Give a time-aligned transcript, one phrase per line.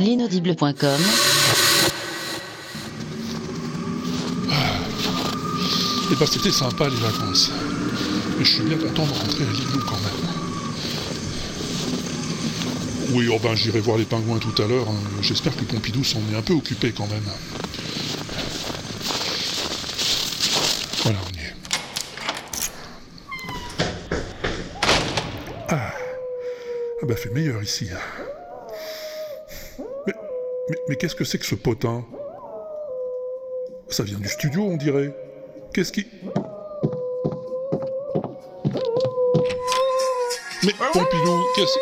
[0.00, 1.00] L'inaudible.com
[6.10, 7.50] Eh ben c'était sympa les vacances.
[8.38, 10.28] Mais je suis bien content de rentrer à Lilou quand même.
[13.10, 14.88] Oui, oh ben j'irai voir les pingouins tout à l'heure.
[14.88, 15.00] hein.
[15.22, 17.24] J'espère que Pompidou s'en est un peu occupé quand même.
[21.04, 21.54] Voilà, y est.
[25.70, 25.92] Ah,
[26.97, 27.88] ah bah fait meilleur ici.
[27.92, 27.98] hein.
[30.06, 30.12] Mais,
[30.68, 32.04] mais, mais qu'est-ce que c'est que ce potin?
[33.88, 35.14] Ça vient du studio, on dirait.
[35.72, 36.06] Qu'est-ce qui...
[40.64, 41.78] Mais Pompidou, qu'est-ce...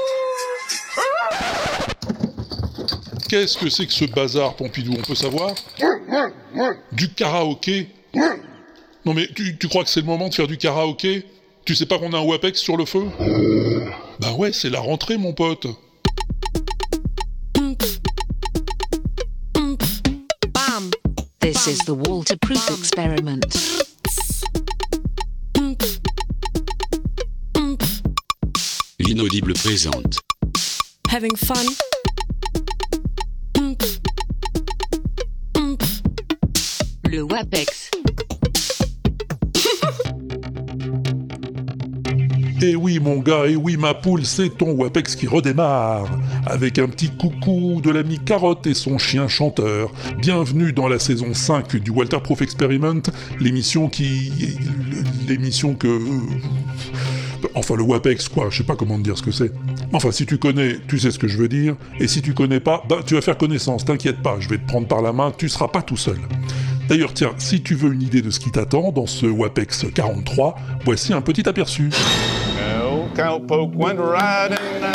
[3.29, 4.95] Qu'est-ce que c'est que ce bazar, Pompidou?
[4.96, 5.52] On peut savoir?
[6.93, 7.88] Du karaoké?
[9.04, 11.24] Non mais tu, tu crois que c'est le moment de faire du karaoké?
[11.65, 13.04] Tu sais pas qu'on a un WAPEX sur le feu?
[14.27, 15.69] Bah ouais, c'est la rentrée, mon pote.
[20.52, 20.91] Bam
[21.38, 23.38] This is the waterproof experiment.
[28.99, 30.18] L'inaudible présente.
[31.09, 31.65] Having fun.
[37.09, 37.93] Le WAPEX.
[42.62, 46.07] Et oui, mon gars, et oui, ma poule, c'est ton WAPEX qui redémarre.
[46.46, 49.93] Avec un petit coucou de l'ami Carotte et son chien chanteur.
[50.18, 53.02] Bienvenue dans la saison 5 du Walter Proof Experiment,
[53.40, 54.57] l'émission qui.
[55.29, 56.01] l'émission que.
[57.54, 59.52] Enfin, le WAPEX, quoi, je sais pas comment dire ce que c'est.
[59.93, 62.60] Enfin, si tu connais, tu sais ce que je veux dire, et si tu connais
[62.60, 65.31] pas, bah, tu vas faire connaissance, t'inquiète pas, je vais te prendre par la main,
[65.37, 66.19] tu seras pas tout seul.
[66.88, 70.54] D'ailleurs, tiens, si tu veux une idée de ce qui t'attend dans ce WAPEX 43,
[70.84, 71.91] voici un petit aperçu.
[72.56, 74.94] Well, cowpoke went riding down.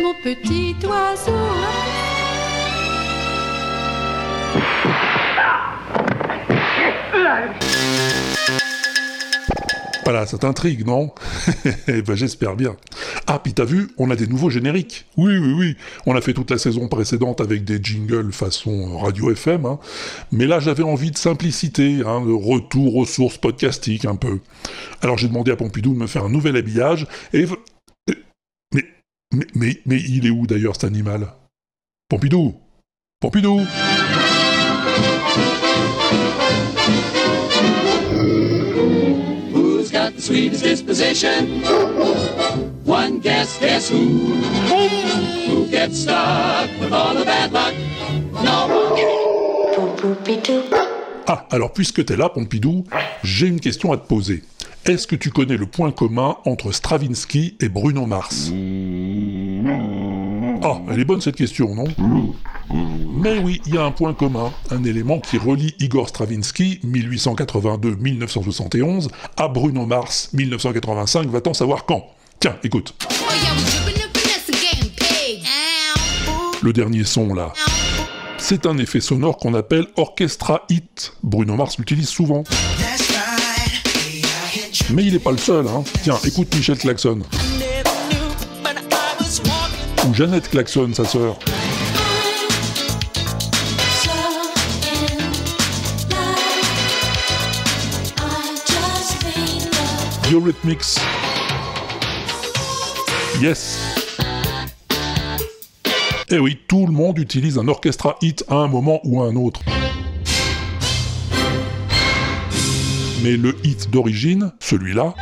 [0.00, 1.32] Mon petit oiseau.
[10.04, 11.14] Voilà, ça t'intrigue, non
[11.88, 12.76] Eh ben j'espère bien.
[13.26, 15.06] Ah, puis t'as vu, on a des nouveaux génériques.
[15.16, 15.76] Oui, oui, oui.
[16.06, 19.78] On a fait toute la saison précédente avec des jingles façon radio FM, hein.
[20.32, 24.40] mais là j'avais envie de simplicité, hein, de retour aux sources podcastiques un peu.
[25.02, 27.46] Alors j'ai demandé à Pompidou de me faire un nouvel habillage, et...
[28.74, 31.32] mais, mais il est où d'ailleurs cet animal?
[32.08, 32.54] Pompidou
[33.20, 33.60] Pompidou
[40.32, 41.62] sweetest disposition?
[42.86, 44.32] One guess, guess who?
[45.48, 47.74] Who gets stuck with all the bad luck?
[48.42, 48.92] No one.
[51.26, 52.84] Ah, alors puisque t'es là, Pompidou,
[53.22, 54.42] j'ai une question à te poser.
[54.84, 58.50] Est-ce que tu connais le point commun entre Stravinsky et Bruno Mars?
[60.64, 61.84] Ah, elle est bonne cette question, non?
[63.20, 69.08] Mais oui, il y a un point commun, un élément qui relie Igor Stravinsky, 1882-1971,
[69.36, 72.06] à Bruno Mars, 1985, va-t-on savoir quand?
[72.40, 72.94] Tiens, écoute.
[73.04, 73.08] Oh.
[76.62, 77.52] Le dernier son là.
[78.38, 81.12] C'est un effet sonore qu'on appelle orchestra hit.
[81.24, 82.44] Bruno Mars l'utilise souvent.
[84.90, 85.82] Mais il n'est pas le seul, hein.
[86.04, 87.22] Tiens, écoute Michel Klaxon.
[90.08, 91.38] Ou Jeannette Klaxon, sa sœur.
[100.24, 100.98] The Eurythmics.
[103.40, 103.78] Yes.
[106.30, 109.36] Eh oui, tout le monde utilise un orchestra hit à un moment ou à un
[109.36, 109.60] autre.
[113.22, 115.14] Mais le hit d'origine, celui-là,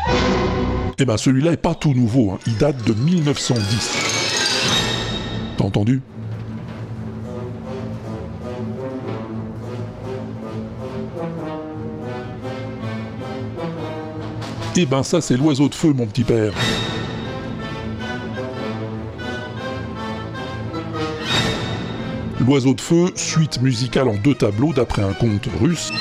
[0.98, 2.38] eh ben celui-là est pas tout nouveau, hein.
[2.46, 4.19] il date de 1910.
[5.60, 6.00] Entendu
[14.76, 16.52] Eh ben ça c'est l'oiseau de feu mon petit père.
[22.40, 25.92] L'oiseau de feu, suite musicale en deux tableaux d'après un conte russe,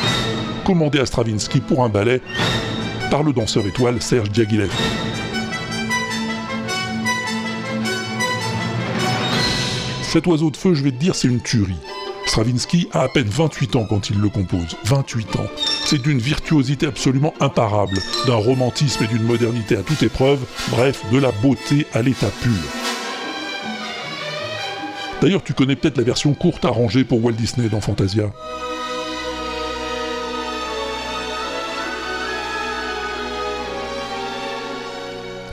[0.65, 2.21] commandé à Stravinsky pour un ballet
[3.12, 4.71] par le danseur étoile Serge Diaghilev.
[10.11, 11.77] Cet oiseau de feu, je vais te dire, c'est une tuerie.
[12.25, 14.75] Stravinsky a à peine 28 ans quand il le compose.
[14.85, 15.45] 28 ans.
[15.85, 17.95] C'est d'une virtuosité absolument imparable,
[18.25, 20.39] d'un romantisme et d'une modernité à toute épreuve,
[20.71, 22.51] bref, de la beauté à l'état pur.
[25.21, 28.31] D'ailleurs, tu connais peut-être la version courte arrangée pour Walt Disney dans Fantasia.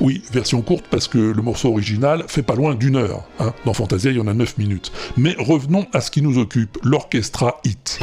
[0.01, 3.25] Oui, version courte parce que le morceau original fait pas loin d'une heure.
[3.41, 3.53] hein.
[3.65, 4.93] Dans Fantasia, il y en a 9 minutes.
[5.17, 7.99] Mais revenons à ce qui nous occupe, l'orchestra hit.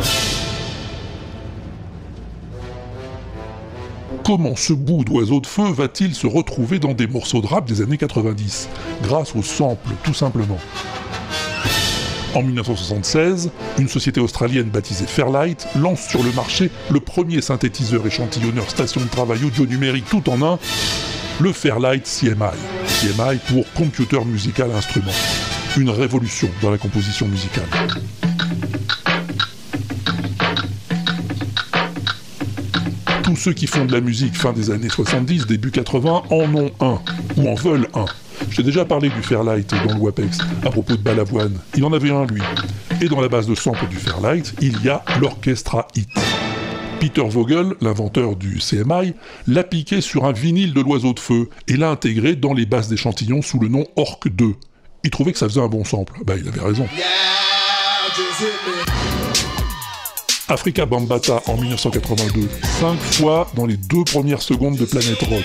[4.25, 7.81] Comment ce bout d'oiseau de feu va-t-il se retrouver dans des morceaux de rap des
[7.81, 8.69] années 90
[9.03, 10.57] Grâce au sample, tout simplement.
[12.33, 18.67] En 1976, une société australienne baptisée Fairlight lance sur le marché le premier synthétiseur échantillonneur
[18.71, 20.57] station de travail audio numérique tout en un,
[21.43, 22.55] le Fairlight CMI.
[22.85, 25.11] CMI pour Computer Musical Instrument.
[25.75, 27.65] Une révolution dans la composition musicale.
[33.23, 36.71] Tous ceux qui font de la musique fin des années 70, début 80 en ont
[36.79, 37.01] un,
[37.35, 38.05] ou en veulent un.
[38.49, 41.59] J'ai déjà parlé du Fairlight dans le WAPEX, à propos de Balavoine.
[41.75, 42.41] Il en avait un, lui.
[43.01, 46.32] Et dans la base de sample du Fairlight, il y a l'Orchestra Hit.
[47.03, 49.13] Peter Vogel, l'inventeur du CMI,
[49.45, 52.87] l'a piqué sur un vinyle de l'oiseau de feu et l'a intégré dans les bases
[52.87, 54.55] d'échantillons sous le nom Orc 2.
[55.03, 56.13] Il trouvait que ça faisait un bon sample.
[56.25, 56.87] Bah, il avait raison.
[60.47, 62.47] Africa Bambata en 1982,
[62.79, 65.43] 5 fois dans les deux premières secondes de Planet Rock.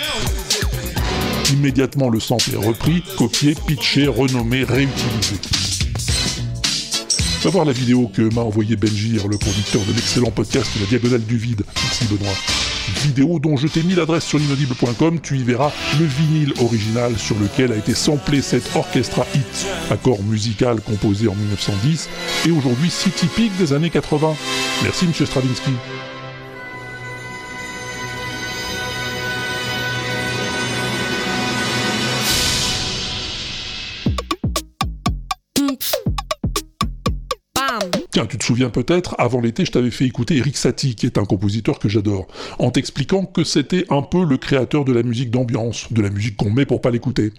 [1.54, 5.67] Immédiatement le sample est repris, copié, pitché, renommé, réutilisé.
[7.42, 11.22] Va voir la vidéo que m'a envoyé Benjir, le producteur de l'excellent podcast La Diagonale
[11.22, 11.62] du Vide.
[11.76, 12.34] Merci Benoît.
[13.04, 15.70] Vidéo dont je t'ai mis l'adresse sur l'inaudible.com, tu y verras
[16.00, 21.36] le vinyle original sur lequel a été samplé cet orchestra hit, accord musical composé en
[21.36, 22.08] 1910
[22.48, 24.34] et aujourd'hui si typique des années 80.
[24.82, 25.70] Merci monsieur Stravinsky.
[38.26, 41.24] Tu te souviens peut-être, avant l'été, je t'avais fait écouter Eric Satie, qui est un
[41.24, 42.26] compositeur que j'adore,
[42.58, 46.36] en t'expliquant que c'était un peu le créateur de la musique d'ambiance, de la musique
[46.36, 47.32] qu'on met pour pas l'écouter.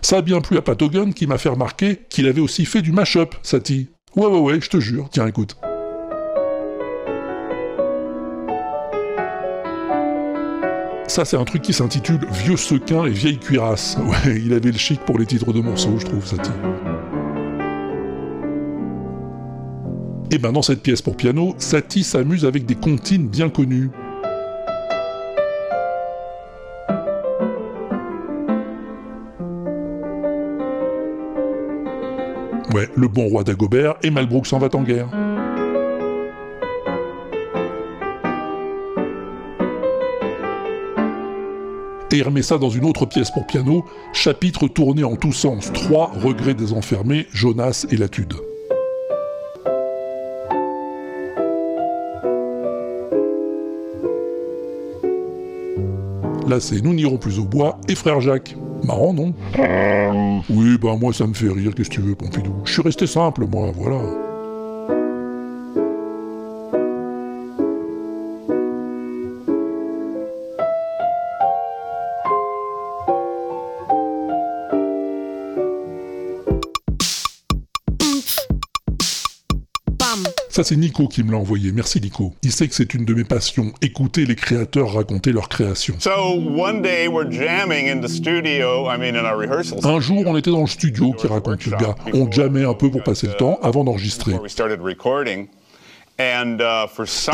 [0.00, 2.82] Ça a bien plu à Pat Hogan qui m'a fait remarquer qu'il avait aussi fait
[2.82, 3.88] du mash-up, Satie.
[4.16, 5.08] Ouais, ouais, ouais, je te jure.
[5.10, 5.56] Tiens, écoute.
[11.06, 13.98] Ça, c'est un truc qui s'intitule Vieux sequin et vieille cuirasse.
[14.06, 16.50] Ouais, il avait le chic pour les titres de morceaux, je trouve, Satie.
[20.34, 23.90] Et ben dans cette pièce pour piano, Satie s'amuse avec des comptines bien connues.
[32.72, 35.10] Ouais, le bon roi d'Agobert et Malbrook s'en va en guerre.
[42.10, 43.84] Et il remet ça dans une autre pièce pour piano,
[44.14, 48.32] chapitre tourné en tous sens, 3 regrets des enfermés, Jonas et Latude.
[56.82, 58.56] Nous n'irons plus au bois et Frère Jacques.
[58.84, 59.32] Marrant, non?
[60.50, 62.52] Oui, bah moi ça me fait rire, qu'est-ce que tu veux, Pompidou?
[62.64, 63.98] Je suis resté simple, moi, voilà.
[80.62, 81.72] Ça, c'est Nico qui me l'a envoyé.
[81.72, 82.34] Merci, Nico.
[82.44, 85.96] Il sait que c'est une de mes passions, écouter les créateurs raconter leurs créations.
[85.98, 89.84] So one day we're jamming in the studio, I mean in our rehearsals.
[89.84, 91.96] Un jour, on était dans le studio, qui raconte le gars.
[92.14, 94.34] On jammait un peu pour passer le temps avant d'enregistrer.
[94.34, 94.44] Uh,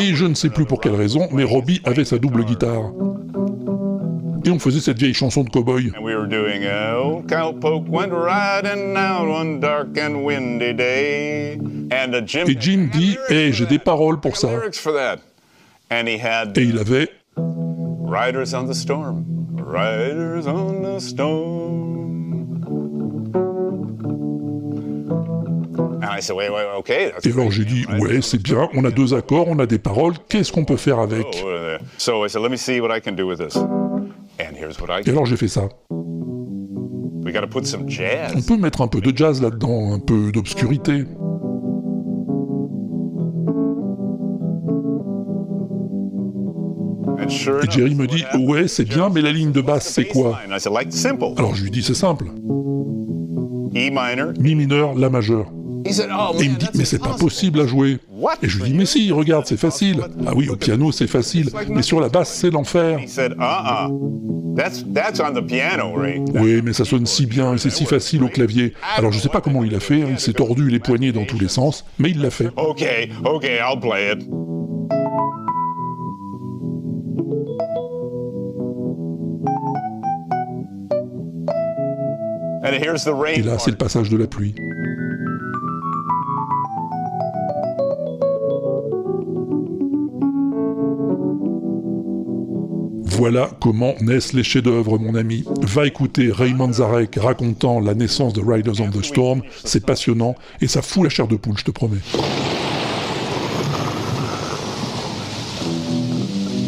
[0.00, 2.92] Et je ne sais plus pour quelle raison, mais Robbie avait sa double guitare.
[4.47, 5.92] Et on faisait cette vieille chanson de cowboy.
[11.90, 14.49] Et Jim dit Eh, j'ai des paroles pour ça.
[14.49, 15.18] lyrics for that.
[15.90, 19.25] And he had Et il avait Riders on the Storm.
[19.57, 21.88] Riders on the Storm.
[26.00, 27.11] And I said, wait, wait, okay.
[27.12, 27.85] That's Et alors j'ai dit?
[27.99, 30.99] Ouais, c'est bien, on a deux accords, on a des paroles, qu'est-ce qu'on peut faire
[30.99, 31.45] Oh, avec
[31.99, 33.57] so I said, let me see what I can do with this.
[33.57, 35.68] And here's what I Et alors j'ai fait ça.
[35.90, 37.25] On
[38.42, 41.04] peut mettre un peu de jazz là-dedans, un peu d'obscurité.
[47.20, 48.25] Et Jerry me dit?
[48.38, 50.38] Ouais, c'est bien, mais la ligne de basse, c'est quoi?
[51.37, 52.26] Alors je lui dis C'est simple.
[53.75, 54.32] E minor.
[54.40, 55.46] Mi mineur, La majeur.
[55.84, 57.98] He said, oh, Et il me dit, mais c'est pas possible à jouer.
[58.10, 58.34] What?
[58.42, 60.00] Et je lui dis, mais si, regarde, c'est facile.
[60.26, 61.50] Ah oui, au piano, c'est facile.
[61.68, 62.98] Mais sur la basse, c'est l'enfer.
[62.98, 63.88] He said, uh-uh.
[64.56, 66.20] That's, that's on the piano, Ray.
[66.34, 68.75] Oui, mais ça sonne si bien et c'est si facile au clavier.
[68.96, 71.25] Alors je sais pas comment il a fait, hein, il s'est tordu les poignets dans
[71.25, 72.48] tous les sens, mais il l'a fait.
[72.56, 74.28] Okay, okay, I'll play it.
[82.70, 84.54] Et là, c'est le passage de la pluie.
[93.18, 95.44] Voilà comment naissent les chefs-d'œuvre, mon ami.
[95.62, 99.42] Va écouter Raymond Zarek racontant la naissance de Riders on the Storm.
[99.64, 101.98] C'est passionnant et ça fout la chair de poule, je te promets.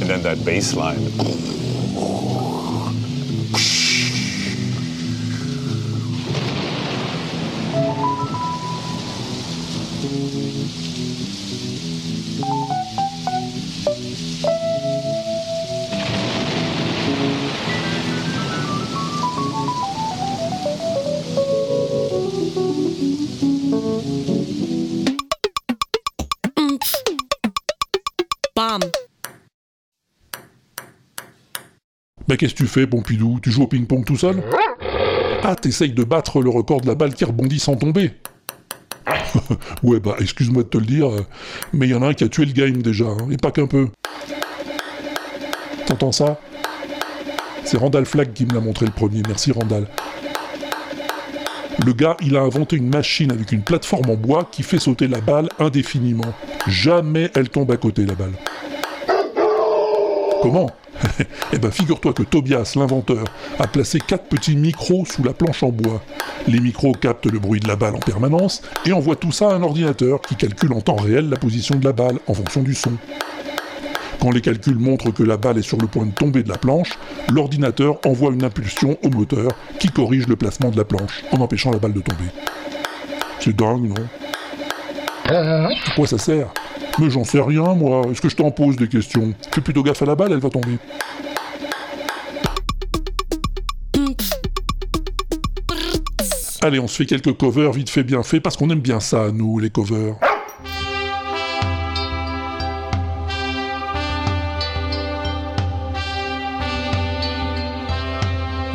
[0.02, 0.74] And then that bass
[32.40, 33.38] qu'est-ce que tu fais, Pompidou?
[33.42, 34.42] Tu joues au ping-pong tout seul?
[35.42, 38.14] Ah, t'essayes de battre le record de la balle qui rebondit sans tomber
[39.82, 41.26] Ouais, bah excuse-moi de te le dire, euh,
[41.74, 43.50] mais il y en a un qui a tué le game déjà, hein, et pas
[43.50, 43.88] qu'un peu.
[45.84, 46.40] T'entends ça?
[47.64, 49.86] C'est Randall Flagg qui me l'a montré le premier, merci Randall.
[51.84, 55.08] Le gars, il a inventé une machine avec une plateforme en bois qui fait sauter
[55.08, 56.32] la balle indéfiniment.
[56.66, 58.32] Jamais elle tombe à côté, la balle.
[60.42, 60.70] Comment?
[61.52, 63.24] Eh ben figure-toi que Tobias, l'inventeur,
[63.58, 66.02] a placé quatre petits micros sous la planche en bois.
[66.46, 69.54] Les micros captent le bruit de la balle en permanence et envoient tout ça à
[69.54, 72.74] un ordinateur qui calcule en temps réel la position de la balle en fonction du
[72.74, 72.92] son.
[74.20, 76.58] Quand les calculs montrent que la balle est sur le point de tomber de la
[76.58, 76.90] planche,
[77.32, 81.70] l'ordinateur envoie une impulsion au moteur qui corrige le placement de la planche en empêchant
[81.70, 82.30] la balle de tomber.
[83.38, 84.06] C'est dingue, non?
[85.26, 86.52] À quoi ça sert?
[86.98, 88.02] Mais j'en sais rien, moi.
[88.10, 89.32] Est-ce que je t'en pose des questions?
[89.52, 90.78] Fais plutôt gaffe à la balle, elle va tomber.
[96.62, 99.30] Allez, on se fait quelques covers vite fait bien fait parce qu'on aime bien ça,
[99.32, 100.14] nous, les covers.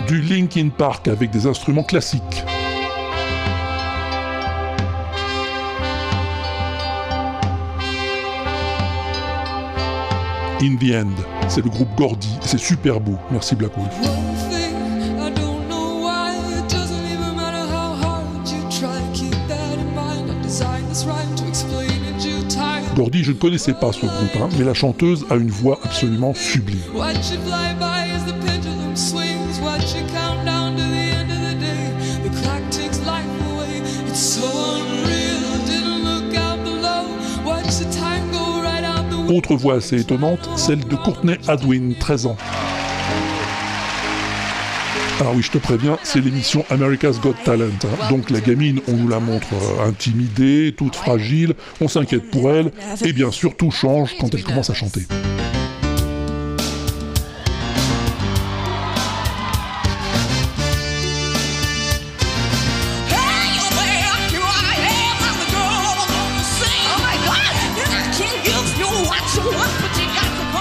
[0.08, 2.44] Du Linkin Park avec des instruments classiques.
[10.66, 11.14] In the End,
[11.48, 13.18] c'est le groupe Gordy, c'est super beau.
[13.30, 13.94] Merci Black Wolf.
[22.96, 26.34] Gordy, je ne connaissais pas ce groupe, hein, mais la chanteuse a une voix absolument
[26.34, 26.80] sublime.
[39.30, 42.38] Autre voix assez étonnante, celle de Courtney Hadwin, 13 ans.
[45.20, 47.66] Alors oui, je te préviens, c'est l'émission America's Got Talent.
[47.84, 48.10] hein.
[48.10, 52.72] Donc la gamine, on nous la montre euh, intimidée, toute fragile, on s'inquiète pour elle,
[53.04, 55.02] et bien sûr tout change quand elle commence à chanter.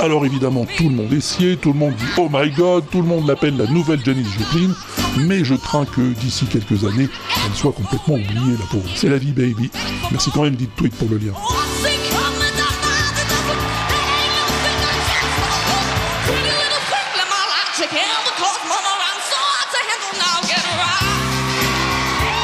[0.04, 3.00] Alors évidemment, tout le monde est scié, tout le monde dit Oh my god, tout
[3.00, 4.74] le monde l'appelle la nouvelle Janis Joplin,
[5.26, 7.08] mais je crains que d'ici quelques années,
[7.46, 8.84] elle soit complètement oubliée, la pauvre.
[8.94, 9.70] C'est la vie, baby.
[10.10, 11.32] Merci quand même, dit tweet pour le lien.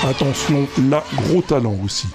[0.08, 2.06] Attention, là, gros talent aussi.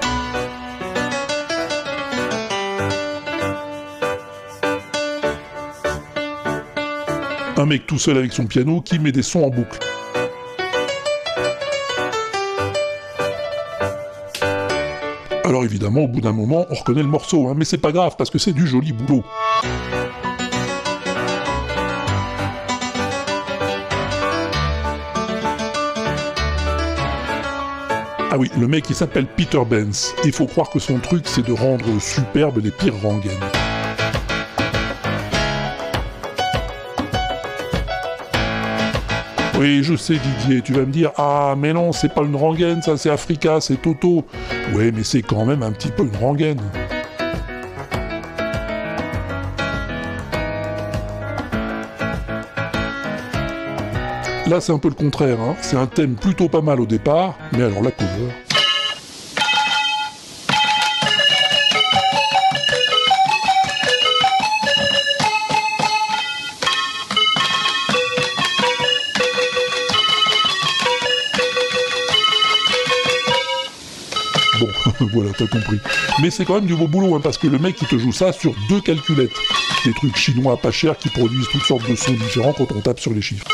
[7.58, 9.80] Un mec tout seul avec son piano qui met des sons en boucle.
[15.46, 18.16] Alors évidemment, au bout d'un moment, on reconnaît le morceau, hein, mais c'est pas grave
[18.18, 19.24] parce que c'est du joli boulot.
[28.32, 30.14] Ah oui, le mec il s'appelle Peter Benz.
[30.26, 33.32] Il faut croire que son truc c'est de rendre superbes les pires rengaines.
[39.58, 42.82] Oui, je sais Didier, tu vas me dire Ah, mais non, c'est pas une rengaine,
[42.82, 44.26] ça c'est Africa, c'est Toto.
[44.74, 46.60] Oui, mais c'est quand même un petit peu une rengaine.
[54.48, 55.56] Là, c'est un peu le contraire, hein.
[55.62, 58.45] c'est un thème plutôt pas mal au départ, mais alors la cover.
[75.14, 75.80] voilà, t'as compris.
[76.22, 78.12] Mais c'est quand même du beau boulot, hein, parce que le mec, il te joue
[78.12, 79.36] ça sur deux calculettes.
[79.86, 83.00] Des trucs chinois pas chers qui produisent toutes sortes de sons différents quand on tape
[83.00, 83.46] sur les chiffres.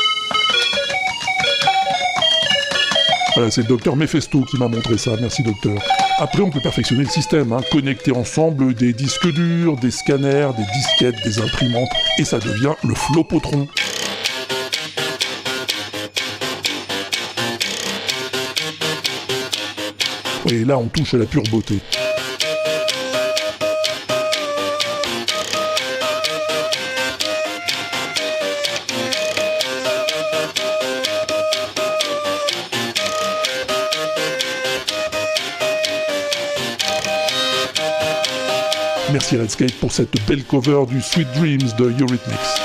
[3.36, 5.82] Voilà, c'est le docteur Mephesto qui m'a montré ça, merci docteur.
[6.20, 10.66] Après, on peut perfectionner le système, hein, connecter ensemble des disques durs, des scanners, des
[10.74, 13.68] disquettes, des imprimantes, et ça devient le flopotron.
[20.51, 21.79] Et là, on touche à la pure beauté.
[39.13, 42.61] Merci Redscape pour cette belle cover du Sweet Dreams de Eurythmics.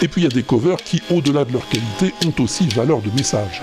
[0.00, 3.00] Et puis il y a des covers qui, au-delà de leur qualité, ont aussi valeur
[3.00, 3.62] de message.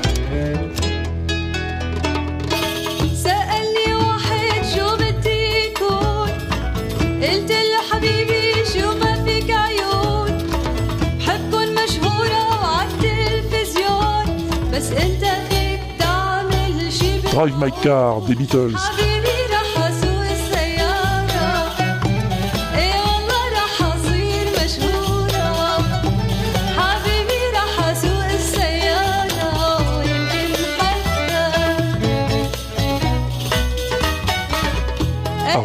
[17.31, 19.14] Drive My Car des Beatles.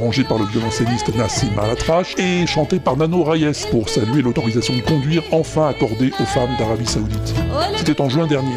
[0.00, 4.80] arrangé par le violoncelliste Nassim Alatrache et chanté par Nano Reyes pour saluer l'autorisation de
[4.80, 7.34] conduire enfin accordée aux femmes d'Arabie Saoudite.
[7.76, 8.56] C'était en juin dernier.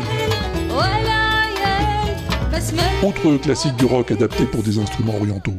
[3.03, 5.57] Autre classique du rock adapté pour des instruments orientaux.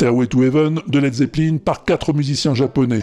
[0.00, 3.00] Stairway to Heaven de Led Zeppelin par quatre musiciens japonais.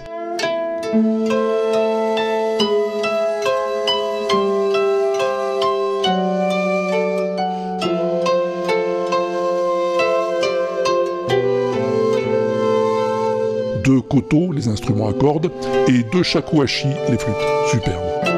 [13.83, 15.51] deux koto, les instruments à cordes,
[15.87, 17.35] et deux shakuhachi, les flûtes.
[17.69, 18.36] Superbe.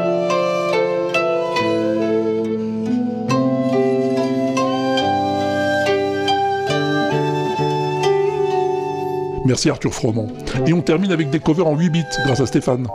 [9.50, 10.28] Merci Arthur Froment.
[10.68, 12.86] Et on termine avec des covers en 8 bits grâce à Stéphane.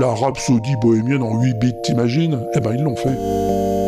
[0.00, 2.44] La rhapsodie bohémienne en 8 bits, t'imagines?
[2.56, 3.83] Eh ben ils l'ont fait.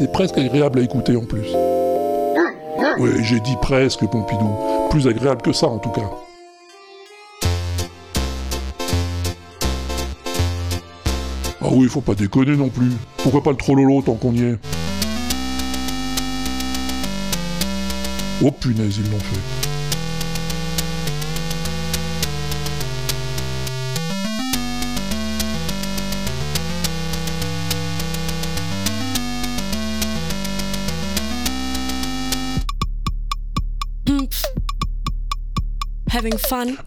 [0.00, 1.46] C'est presque agréable à écouter en plus.
[2.98, 4.48] Oui, j'ai dit presque, Pompidou.
[4.88, 6.10] Plus agréable que ça en tout cas.
[11.60, 12.92] Ah oui, faut pas déconner non plus.
[13.18, 14.58] Pourquoi pas le trollolo tant qu'on y est?
[18.42, 19.79] Oh punaise, ils l'ont fait.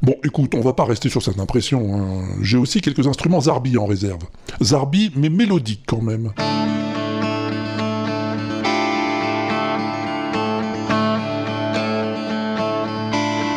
[0.02, 1.96] Bon, écoute, on va pas rester sur cette impression.
[1.96, 2.26] hein.
[2.42, 4.24] J'ai aussi quelques instruments Zarbi en réserve.
[4.62, 6.32] Zarbi, mais mélodiques quand même.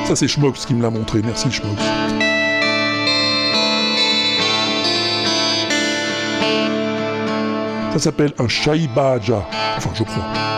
[0.07, 1.21] Ça, c'est Schmox qui me l'a montré.
[1.25, 1.83] Merci, Schmox.
[7.93, 9.47] Ça s'appelle un Shaibaja.
[9.79, 10.56] Enfin, je crois.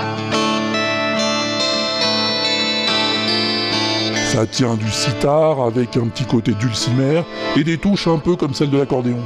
[4.33, 7.23] Ça tient du sitar avec un petit côté dulcimer
[7.57, 9.19] et des touches un peu comme celles de l'accordéon.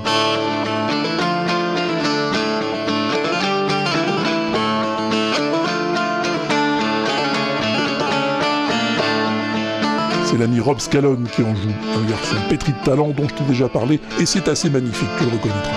[10.25, 13.45] C'est l'ami Rob Scallon qui en joue, un garçon pétri de talent dont je t'ai
[13.45, 15.73] déjà parlé, et c'est assez magnifique, tu le reconnaîtras.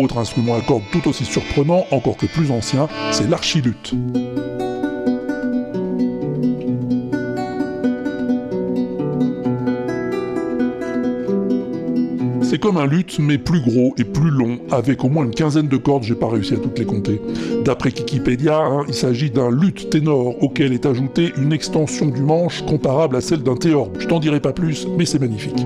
[0.00, 3.94] Autre instrument à cordes tout aussi surprenant, encore que plus ancien, c'est l'archilute.
[12.52, 15.68] C'est comme un luth, mais plus gros et plus long, avec au moins une quinzaine
[15.68, 17.18] de cordes, j'ai pas réussi à toutes les compter.
[17.64, 22.60] D'après Wikipédia, hein, il s'agit d'un luth ténor auquel est ajoutée une extension du manche
[22.66, 23.96] comparable à celle d'un théorbe.
[23.98, 25.64] Je t'en dirai pas plus, mais c'est magnifique.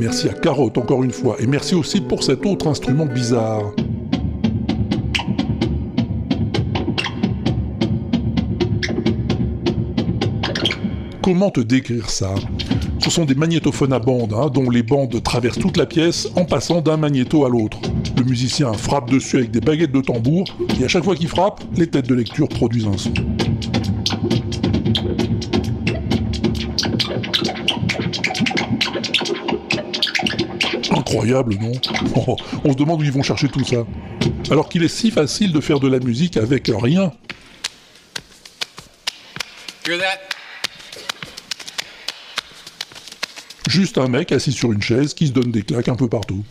[0.00, 3.62] Merci à Carotte encore une fois, et merci aussi pour cet autre instrument bizarre.
[11.28, 12.34] Comment te décrire ça?
[13.04, 16.46] Ce sont des magnétophones à bande, hein, dont les bandes traversent toute la pièce en
[16.46, 17.76] passant d'un magnéto à l'autre.
[18.16, 20.44] Le musicien frappe dessus avec des baguettes de tambour,
[20.80, 23.12] et à chaque fois qu'il frappe, les têtes de lecture produisent un son.
[30.96, 31.72] Incroyable, non?
[32.16, 33.84] Oh, On se demande où ils vont chercher tout ça.
[34.50, 37.12] Alors qu'il est si facile de faire de la musique avec rien.
[43.68, 46.42] Juste un mec assis sur une chaise qui se donne des claques un peu partout.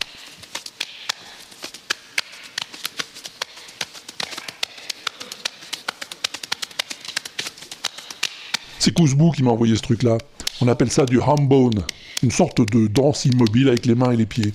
[8.78, 10.18] C'est Kouzbou qui m'a envoyé ce truc-là.
[10.60, 11.82] On appelle ça du hambone,
[12.22, 14.52] une sorte de danse immobile avec les mains et les pieds.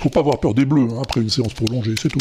[0.00, 2.18] Faut pas avoir peur des bleus hein, après une séance prolongée, c'est tout.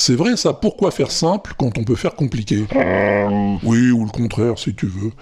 [0.00, 2.64] C'est vrai ça, pourquoi faire simple quand on peut faire compliqué
[3.62, 5.12] Oui, ou le contraire si tu veux.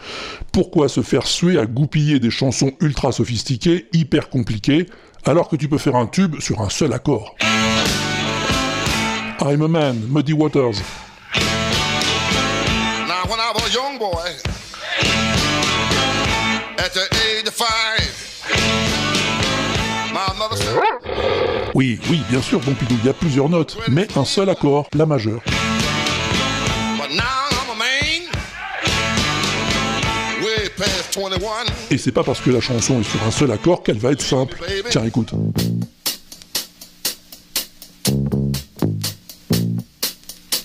[0.52, 4.86] Pourquoi se faire suer à goupiller des chansons ultra sophistiquées, hyper compliquées,
[5.24, 7.34] alors que tu peux faire un tube sur un seul accord?
[9.40, 10.76] I'm a man, Muddy Waters.
[13.08, 14.30] Now, when I was a young boy,
[16.78, 17.97] at the age of five, my mother said,
[21.74, 25.06] Oui, oui, bien sûr, Pompidou, il y a plusieurs notes, mais un seul accord, la
[25.06, 25.40] majeure.
[26.96, 28.22] But now I'm a man,
[30.42, 31.38] way past 21.
[31.90, 34.22] Et c'est pas parce que la chanson est sur un seul accord qu'elle va être
[34.22, 34.58] simple.
[34.90, 35.32] Tiens, écoute.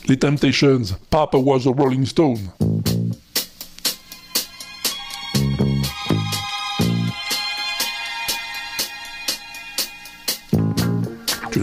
[0.08, 2.40] Les Temptations, Papa was a Rolling Stone.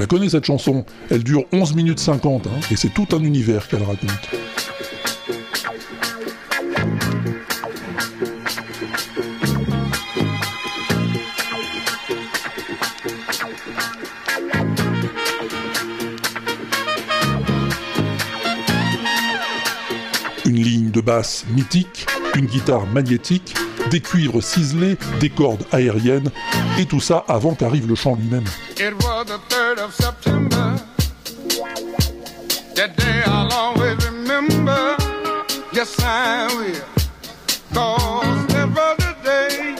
[0.01, 3.69] La connais cette chanson Elle dure 11 minutes 50, hein, et c'est tout un univers
[3.69, 4.09] qu'elle raconte.
[20.47, 23.55] Une ligne de basse mythique, une guitare magnétique,
[23.91, 26.31] des cuivres ciselés, des cordes aériennes,
[26.79, 28.45] et tout ça avant qu'arrive le chant lui-même.
[28.83, 30.81] It was the 3rd of September.
[32.77, 34.97] That day I'll always remember.
[35.75, 36.81] Yes, I will.
[37.75, 39.77] Cause that was the day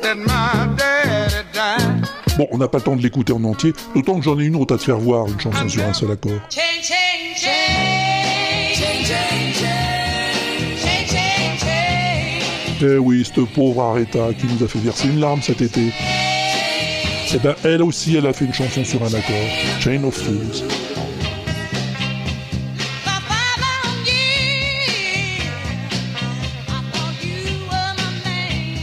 [0.00, 2.08] that my daddy died.
[2.38, 4.56] Bon, on n'a pas le temps de l'écouter en entier, d'autant que j'en ai une
[4.56, 6.40] autre à te faire voir, une chanson sur un seul accord.
[6.48, 7.88] Chain, chain, chain.
[12.80, 15.92] Eh oui, cette pauvre Aretha qui nous a fait verser une larme cet été.
[17.30, 19.34] Eh ben, elle aussi, elle a fait une chanson sur un accord,
[19.80, 20.64] Chain of Fools.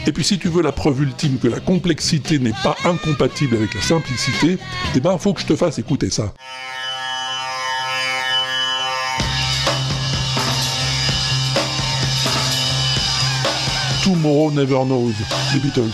[0.05, 3.73] Et puis si tu veux la preuve ultime que la complexité n'est pas incompatible avec
[3.73, 4.60] la simplicité,
[4.95, 6.31] eh ben, faut que je te fasse écouter ça.
[14.03, 15.13] Tomorrow Never Knows,
[15.51, 15.89] les Beatles,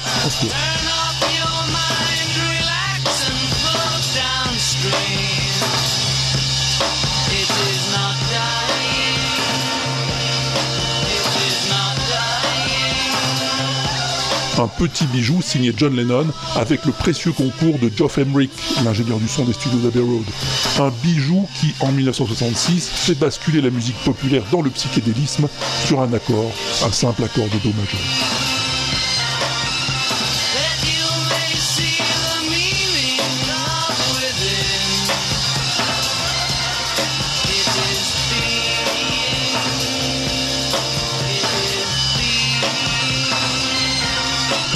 [14.61, 18.51] Un petit bijou signé John Lennon avec le précieux concours de Geoff Emerick,
[18.85, 20.25] l'ingénieur du son des studios d'Abbey Road.
[20.79, 25.47] Un bijou qui, en 1966, fait basculer la musique populaire dans le psychédélisme
[25.87, 26.51] sur un accord,
[26.85, 28.40] un simple accord de Do majeur.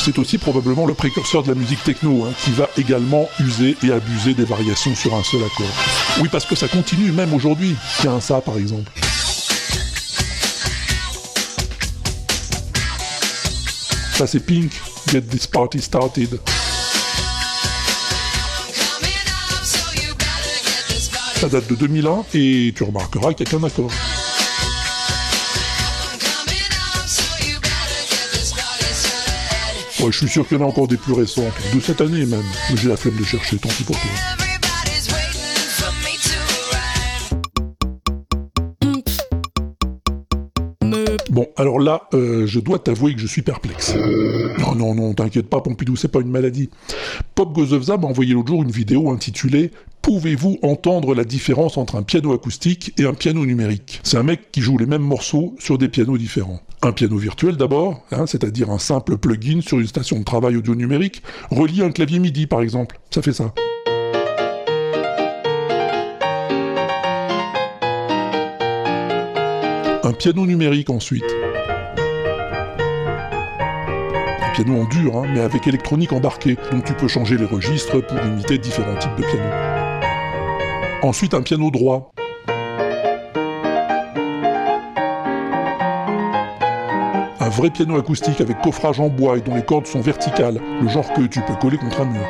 [0.05, 3.91] C'est aussi probablement le précurseur de la musique techno, hein, qui va également user et
[3.91, 5.65] abuser des variations sur un seul accord.
[6.21, 7.75] Oui, parce que ça continue même aujourd'hui.
[8.01, 8.91] Tiens, ça par exemple.
[14.13, 14.71] Ça c'est Pink,
[15.11, 16.39] Get this party started.
[21.37, 23.89] Ça date de 2001 et tu remarqueras qu'il n'y a qu'un accord.
[30.05, 32.27] Ouais, je suis sûr qu'il y en a encore des plus récentes, de cette année
[32.27, 32.43] même.
[32.69, 34.11] Mais j'ai la flemme de chercher, tant pis pour toi.
[41.31, 43.95] Bon, alors là, euh, je dois t'avouer que je suis perplexe.
[44.59, 46.69] Non, non, non, t'inquiète pas, Pompidou, c'est pas une maladie.
[47.33, 49.71] Pop Gozovza m'a envoyé l'autre jour une vidéo intitulée
[50.05, 54.01] Pouvez-vous entendre la différence entre un piano acoustique et un piano numérique?
[54.03, 56.61] C'est un mec qui joue les mêmes morceaux sur des pianos différents.
[56.83, 60.75] Un piano virtuel d'abord, hein, c'est-à-dire un simple plugin sur une station de travail audio
[60.75, 62.99] numérique, relié un clavier MIDI par exemple.
[63.09, 63.51] Ça fait ça.
[70.03, 71.25] Un piano numérique ensuite.
[74.43, 78.05] Un piano en dur, hein, mais avec électronique embarquée, donc tu peux changer les registres
[78.05, 79.74] pour imiter différents types de pianos.
[81.01, 82.12] Ensuite un piano droit.
[87.39, 90.88] Un vrai piano acoustique avec coffrage en bois et dont les cordes sont verticales, le
[90.88, 92.25] genre que tu peux coller contre un mur.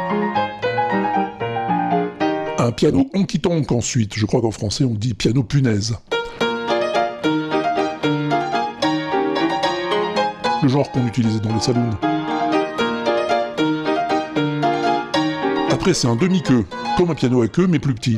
[2.57, 5.97] Un piano honky-tonk ensuite, je crois qu'en français on dit piano punaise.
[10.61, 11.91] Le genre qu'on utilisait dans les salons.
[15.71, 16.65] Après c'est un demi-queue,
[16.97, 18.17] comme un piano à queue mais plus petit.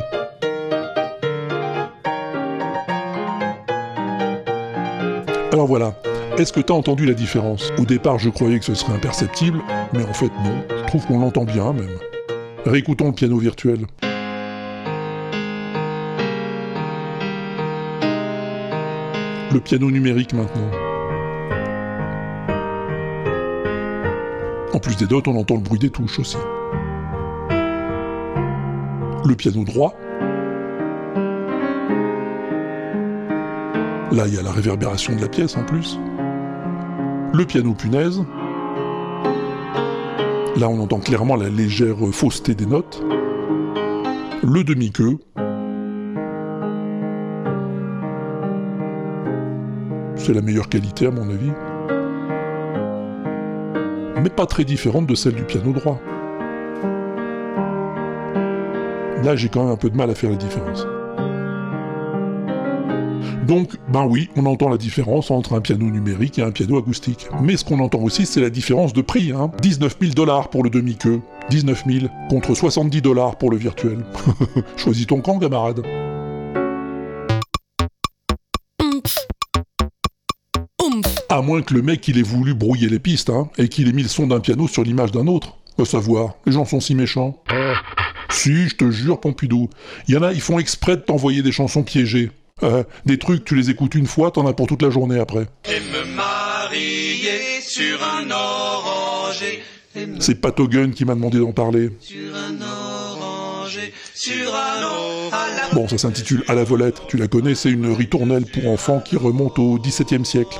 [5.58, 5.96] Alors voilà,
[6.38, 7.72] est-ce que t'as entendu la différence?
[7.80, 9.60] Au départ, je croyais que ce serait imperceptible,
[9.92, 11.98] mais en fait non, je trouve qu'on l'entend bien même.
[12.68, 13.88] Réécoutons le piano virtuel.
[19.52, 20.70] Le piano numérique maintenant.
[24.74, 26.38] En plus des notes, on entend le bruit des touches aussi.
[29.26, 29.96] Le piano droit.
[34.18, 36.00] Là, il y a la réverbération de la pièce en plus.
[37.36, 38.24] Le piano punaise.
[40.60, 43.04] Là, on entend clairement la légère fausseté des notes.
[44.42, 45.20] Le demi-queue.
[50.16, 51.52] C'est la meilleure qualité à mon avis.
[54.24, 56.02] Mais pas très différente de celle du piano droit.
[59.24, 60.88] Là, j'ai quand même un peu de mal à faire la différence.
[63.48, 67.28] Donc, ben oui, on entend la différence entre un piano numérique et un piano acoustique.
[67.42, 69.32] Mais ce qu'on entend aussi, c'est la différence de prix.
[69.32, 69.52] Hein.
[69.62, 71.22] 19 000 dollars pour le demi-queue.
[71.50, 74.06] 19 000 contre 70 dollars pour le virtuel.
[74.76, 75.82] Choisis ton camp, camarade.
[81.30, 83.94] À moins que le mec il ait voulu brouiller les pistes, hein, et qu'il ait
[83.94, 85.56] mis le son d'un piano sur l'image d'un autre.
[85.80, 87.42] À savoir, les gens sont si méchants.
[88.30, 89.70] Si, je te jure, Pompidou.
[90.08, 92.32] Il y en a, ils font exprès de t'envoyer des chansons piégées.
[92.64, 95.46] Euh, des trucs, tu les écoutes une fois, t'en as pour toute la journée après.
[95.66, 99.62] Et me marier sur un oranger.
[99.96, 101.90] Et me C'est Pat Hogan qui m'a demandé d'en parler.
[102.00, 103.94] sur un oranger.
[104.14, 107.02] Sur un or à la Bon, ça s'intitule À la volette.
[107.08, 110.58] Tu la connais, c'est une ritournelle pour enfants qui remonte au XVIIe siècle.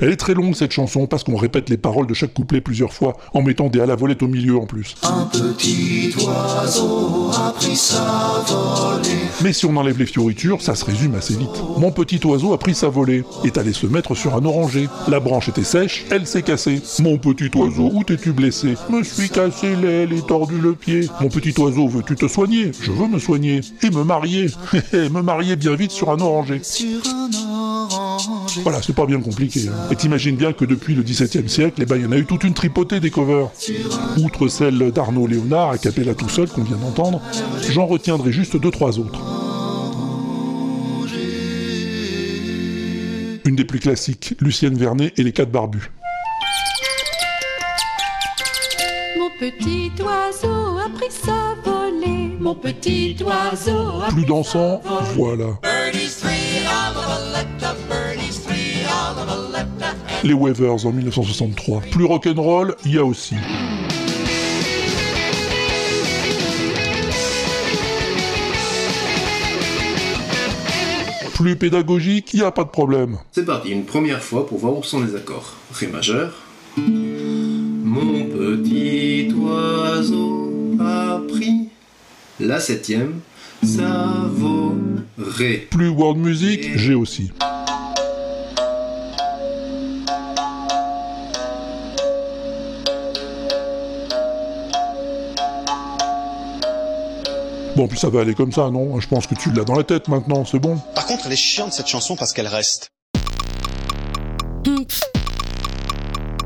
[0.00, 2.92] Elle est très longue cette chanson parce qu'on répète les paroles de chaque couplet plusieurs
[2.92, 4.94] fois en mettant des à la volette au milieu en plus.
[5.02, 9.08] Un petit oiseau a pris sa volée.
[9.42, 11.62] Mais si on enlève les fioritures, ça se résume assez vite.
[11.78, 14.88] Mon petit oiseau a pris sa volée, est allé se mettre sur un oranger.
[15.08, 16.80] La branche était sèche, elle s'est cassée.
[17.00, 18.74] Mon petit oiseau, où t'es-tu blessé?
[18.90, 21.08] Me suis cassé l'aile et tordu le pied.
[21.20, 22.72] Mon petit oiseau, veux-tu te soigner?
[22.80, 23.60] Je veux me soigner.
[23.82, 24.46] Et me marier.
[24.92, 26.60] me marier bien vite sur un oranger.
[26.62, 28.60] Sur un oranger.
[28.62, 29.68] Voilà, c'est pas bien compliqué.
[29.68, 29.87] hein.
[29.90, 32.26] Et t'imagines bien que depuis le XVIIe siècle, eh ben, il y en a eu
[32.26, 33.50] toute une tripotée des covers.
[34.18, 37.22] Outre celle d'Arnaud Léonard, à Capella tout seul, qu'on vient d'entendre,
[37.70, 39.20] j'en retiendrai juste deux, trois autres.
[43.46, 45.90] Une des plus classiques, Lucienne Vernet et les quatre barbus.
[49.18, 52.36] Mon petit oiseau a pris sa volée.
[52.38, 54.82] Mon petit oiseau a Plus dansant,
[55.16, 55.58] voilà.
[60.24, 61.82] Les Waivers en 1963.
[61.92, 63.36] Plus rock'n'roll, il y a aussi.
[71.34, 73.18] Plus pédagogique, il n'y a pas de problème.
[73.30, 75.54] C'est parti, une première fois pour voir où sont les accords.
[75.72, 76.34] Ré majeur.
[76.76, 81.68] Mon petit oiseau a pris
[82.40, 83.20] la septième.
[83.62, 84.74] Ça vaut
[85.16, 85.68] Ré.
[85.70, 87.30] Plus world music, j'ai aussi.
[97.78, 98.98] Bon, puis ça va aller comme ça, non?
[98.98, 101.36] Je pense que tu l'as dans la tête maintenant, c'est bon Par contre, elle est
[101.36, 102.90] chiante cette chanson parce qu'elle reste.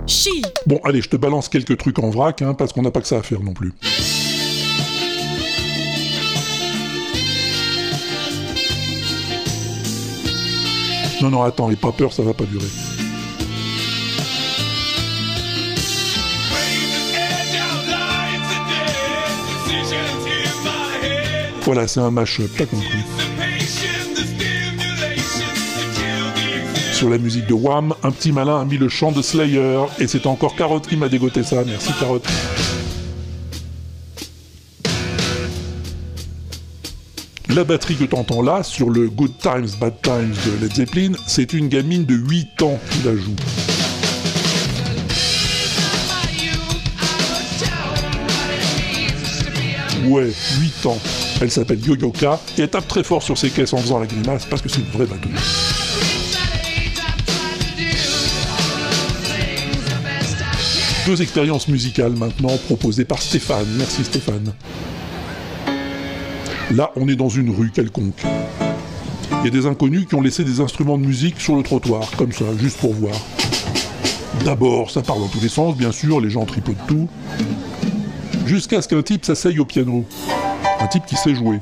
[0.07, 0.43] Chi.
[0.67, 3.07] Bon, allez, je te balance quelques trucs en vrac, hein, parce qu'on n'a pas que
[3.07, 3.73] ça à faire non plus.
[11.23, 12.92] Non, non, attends, et pas peur, ça va pas durer.
[21.65, 22.99] Voilà, c'est un mash-up, t'as compris.
[26.93, 30.07] Sur la musique de Wham, un petit malin a mis le chant de Slayer, et
[30.07, 32.27] c'est encore Carotte qui m'a dégoté ça, merci Carotte.
[37.49, 41.53] La batterie que t'entends là, sur le Good Times, Bad Times de Led Zeppelin, c'est
[41.53, 43.37] une gamine de 8 ans qui la joue.
[50.09, 50.99] Ouais, 8 ans.
[51.43, 54.47] Elle s'appelle Yo-Yoka et elle tape très fort sur ses caisses en faisant la grimace
[54.47, 55.33] parce que c'est une vraie batteuse.
[61.05, 63.67] Deux expériences musicales maintenant proposées par Stéphane.
[63.77, 64.53] Merci Stéphane.
[66.71, 68.23] Là, on est dans une rue quelconque.
[69.41, 72.09] Il y a des inconnus qui ont laissé des instruments de musique sur le trottoir,
[72.17, 73.17] comme ça, juste pour voir.
[74.45, 77.09] D'abord, ça parle dans tous les sens, bien sûr, les gens tripotent tout.
[78.47, 80.07] Jusqu'à ce qu'un type s'asseye au piano.
[80.83, 81.61] Un type qui sait jouer.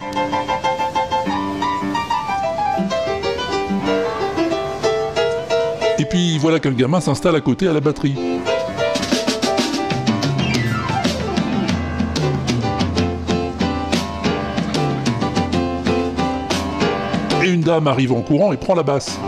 [5.98, 8.16] Et puis voilà qu'un gamin s'installe à côté à la batterie.
[17.44, 19.18] Et une dame arrive en courant et prend la basse.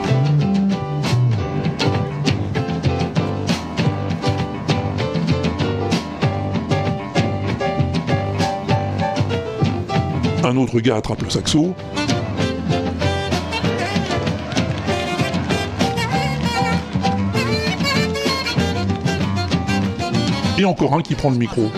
[10.45, 11.73] Un autre gars attrape le saxo.
[20.59, 21.71] Et encore un qui prend le micro.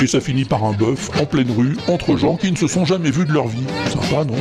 [0.00, 2.84] Et ça finit par un bœuf en pleine rue, entre gens qui ne se sont
[2.84, 3.64] jamais vus de leur vie.
[3.90, 4.34] Sympa, non?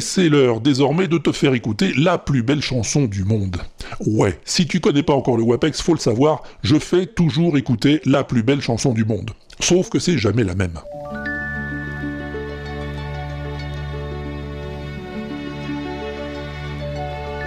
[0.00, 3.58] Et c'est l'heure désormais de te faire écouter la plus belle chanson du monde.
[4.06, 8.00] Ouais, si tu connais pas encore le WAPEX, faut le savoir, je fais toujours écouter
[8.06, 9.32] la plus belle chanson du monde.
[9.60, 10.78] Sauf que c'est jamais la même.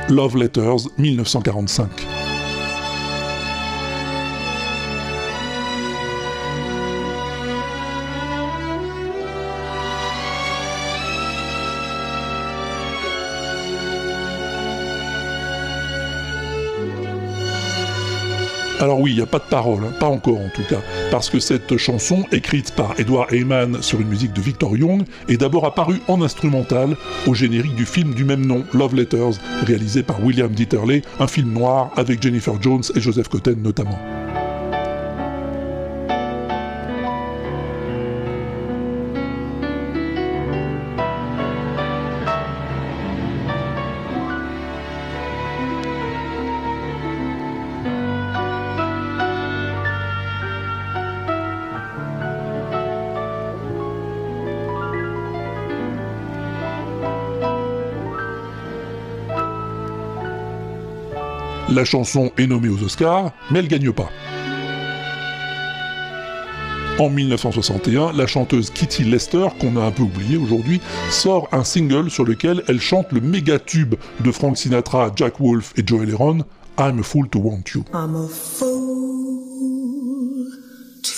[0.10, 2.33] Love Letters 1945.
[18.84, 21.30] Alors oui, il n'y a pas de parole, hein, pas encore en tout cas, parce
[21.30, 25.66] que cette chanson, écrite par Edward Heyman sur une musique de Victor Young, est d'abord
[25.66, 30.52] apparue en instrumental au générique du film du même nom, Love Letters, réalisé par William
[30.52, 34.23] Dieterle, un film noir avec Jennifer Jones et Joseph Cotten notamment.
[61.74, 64.10] La chanson est nommée aux Oscars, mais elle gagne pas.
[67.00, 70.80] En 1961, la chanteuse Kitty Lester, qu'on a un peu oublié aujourd'hui,
[71.10, 75.74] sort un single sur lequel elle chante le méga tube de Frank Sinatra, Jack Wolf
[75.76, 76.46] et Joel Heron,
[76.78, 77.86] I'm a Fool to Want You.
[77.92, 79.66] I'm a fool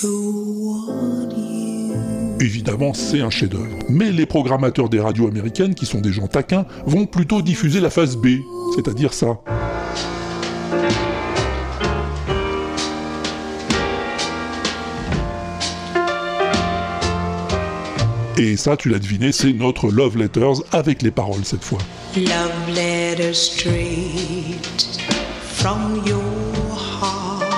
[0.00, 2.36] to want you.
[2.40, 3.76] Évidemment, c'est un chef-d'œuvre.
[3.90, 7.90] Mais les programmateurs des radios américaines, qui sont des gens taquins, vont plutôt diffuser la
[7.90, 8.38] phase B,
[8.74, 9.38] c'est-à-dire ça.
[18.38, 21.78] Et ça, tu l'as deviné, c'est notre Love Letters avec les paroles cette fois.
[22.16, 25.00] Love letter straight
[25.40, 26.20] from your
[27.00, 27.50] heart.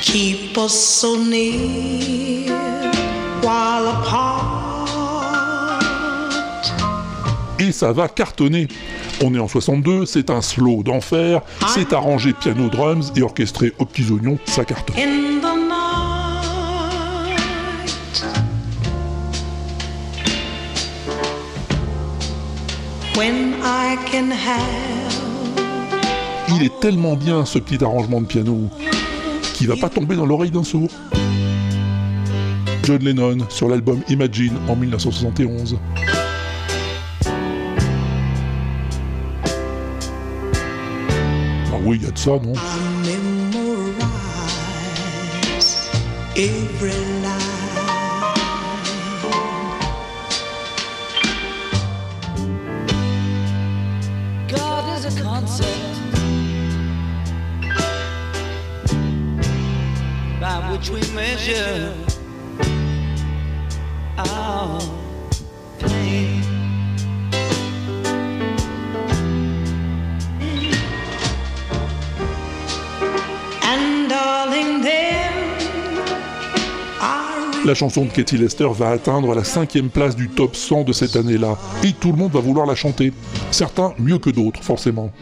[0.00, 2.50] Keep us so near
[3.42, 4.88] while apart.
[7.58, 8.68] Et ça va cartonner.
[9.24, 11.42] On est en 62, c'est un slow d'enfer,
[11.72, 14.96] c'est arrangé piano drums et orchestré aux petits oignons, ça cartonne.
[26.48, 28.68] Il est tellement bien ce petit arrangement de piano
[29.54, 30.90] qui va pas tomber dans l'oreille d'un sourd.
[32.82, 35.78] John Lennon sur l'album Imagine en 1971.
[41.84, 42.52] Oui, il y a de ça, non?
[60.72, 61.94] Which we measure
[64.18, 65.01] our
[77.64, 81.14] La chanson de Katie Lester va atteindre la cinquième place du top 100 de cette
[81.14, 83.12] année-là, et tout le monde va vouloir la chanter.
[83.52, 85.12] Certains mieux que d'autres, forcément.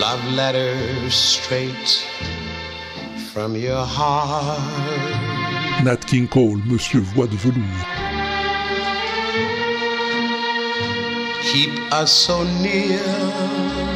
[0.00, 2.04] Love straight
[3.32, 4.58] from your heart.
[5.84, 7.62] Nat King Cole, Monsieur Voix de velours.
[11.44, 13.95] Keep us so near.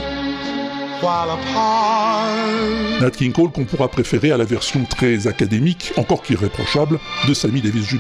[3.01, 7.63] Nat King Cole qu'on pourra préférer à la version très académique, encore qu'irréprochable, de Sammy
[7.63, 7.99] Davis Jr.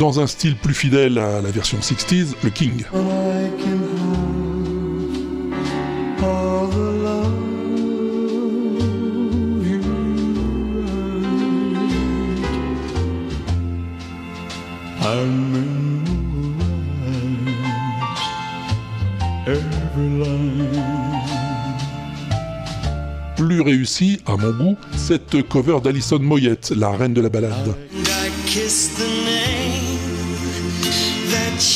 [0.00, 2.84] Dans un style plus fidèle à la version 60s, le King.
[23.36, 27.74] Plus réussi, à mon goût, cette cover d'Alison Moyette, la reine de la balade.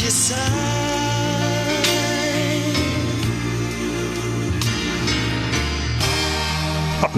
[0.01, 0.88] I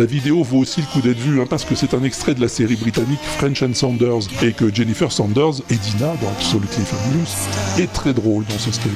[0.01, 2.41] la vidéo vaut aussi le coup d'être vue, hein, parce que c'est un extrait de
[2.41, 7.29] la série britannique French and Saunders, et que Jennifer Saunders et Dina, dans Absolutely Fabulous,
[7.79, 8.91] est très drôle dans ce sketch.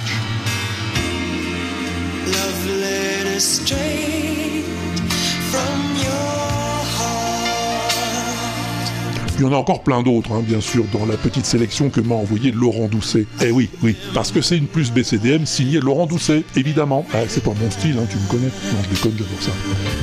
[9.37, 12.01] Il y en a encore plein d'autres, hein, bien sûr, dans la petite sélection que
[12.01, 13.27] m'a envoyé Laurent Doucet.
[13.43, 17.05] Eh oui, oui, parce que c'est une plus BCDM signée Laurent Doucet, évidemment.
[17.13, 18.47] Ah, c'est pas mon style, hein, tu me connais.
[18.47, 19.51] Non, je déconne, j'adore ça.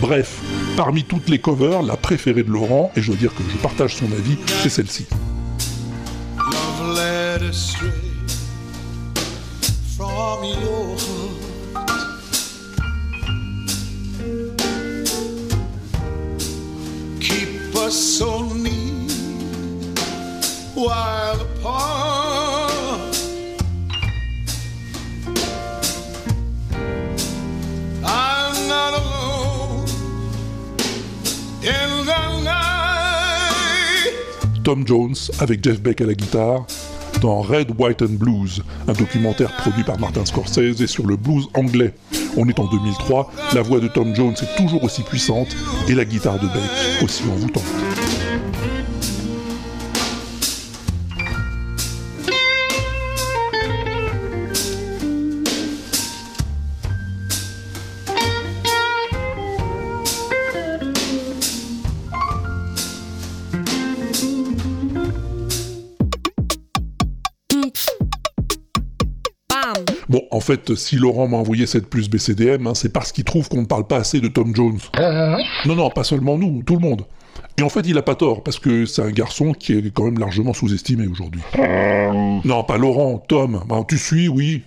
[0.02, 0.41] Bref,
[0.76, 3.95] parmi toutes les covers, la préférée de Laurent, et je dois dire que je partage
[3.95, 5.07] son avis, c'est celle-ci.
[34.64, 36.66] Tom Jones avec Jeff Beck à la guitare
[37.22, 41.93] dans Red, White and Blues, un documentaire produit par Martin Scorsese sur le blues anglais.
[42.38, 45.55] On est en 2003, la voix de Tom Jones est toujours aussi puissante
[45.88, 47.91] et la guitare de Beck aussi envoûtante.
[70.42, 73.68] Fait, si Laurent m'a envoyé cette plus BCDM, hein, c'est parce qu'il trouve qu'on ne
[73.68, 74.80] parle pas assez de Tom Jones.
[75.66, 77.04] Non, non, pas seulement nous, tout le monde.
[77.58, 80.06] Et en fait, il a pas tort, parce que c'est un garçon qui est quand
[80.06, 81.42] même largement sous-estimé aujourd'hui.
[82.44, 83.64] Non, pas Laurent, Tom.
[83.68, 84.64] Ben, tu suis, oui.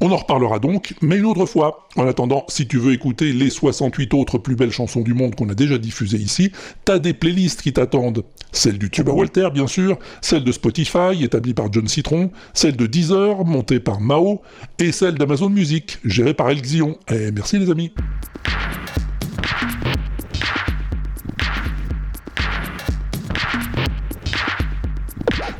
[0.00, 1.80] On en reparlera donc, mais une autre fois.
[1.96, 5.48] En attendant, si tu veux écouter les 68 autres plus belles chansons du monde qu'on
[5.48, 6.50] a déjà diffusées ici,
[6.84, 8.24] t'as des playlists qui t'attendent.
[8.54, 12.86] Celle du Tuba Walter, bien sûr, celle de Spotify, établie par John Citron, celle de
[12.86, 14.42] Deezer, montée par Mao,
[14.78, 16.96] et celle d'Amazon Music, gérée par El Xion.
[17.10, 17.92] Et merci les amis.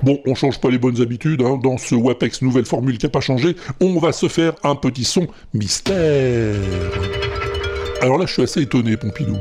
[0.05, 1.59] Bon, on change pas les bonnes habitudes, hein.
[1.63, 5.05] dans ce WAPEX nouvelle formule qui a pas changé, on va se faire un petit
[5.05, 6.55] son mystère.
[8.01, 9.37] Alors là, je suis assez étonné, Pompidou.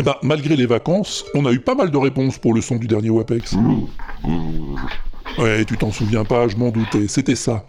[0.00, 2.76] Eh ben, malgré les vacances, on a eu pas mal de réponses pour le son
[2.76, 3.56] du dernier WAPEX.
[5.38, 7.64] Ouais, tu t'en souviens pas, je m'en doutais, c'était ça.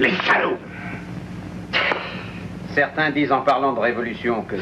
[0.00, 0.58] Les salauds
[2.74, 4.56] Certains disent en parlant de révolution que...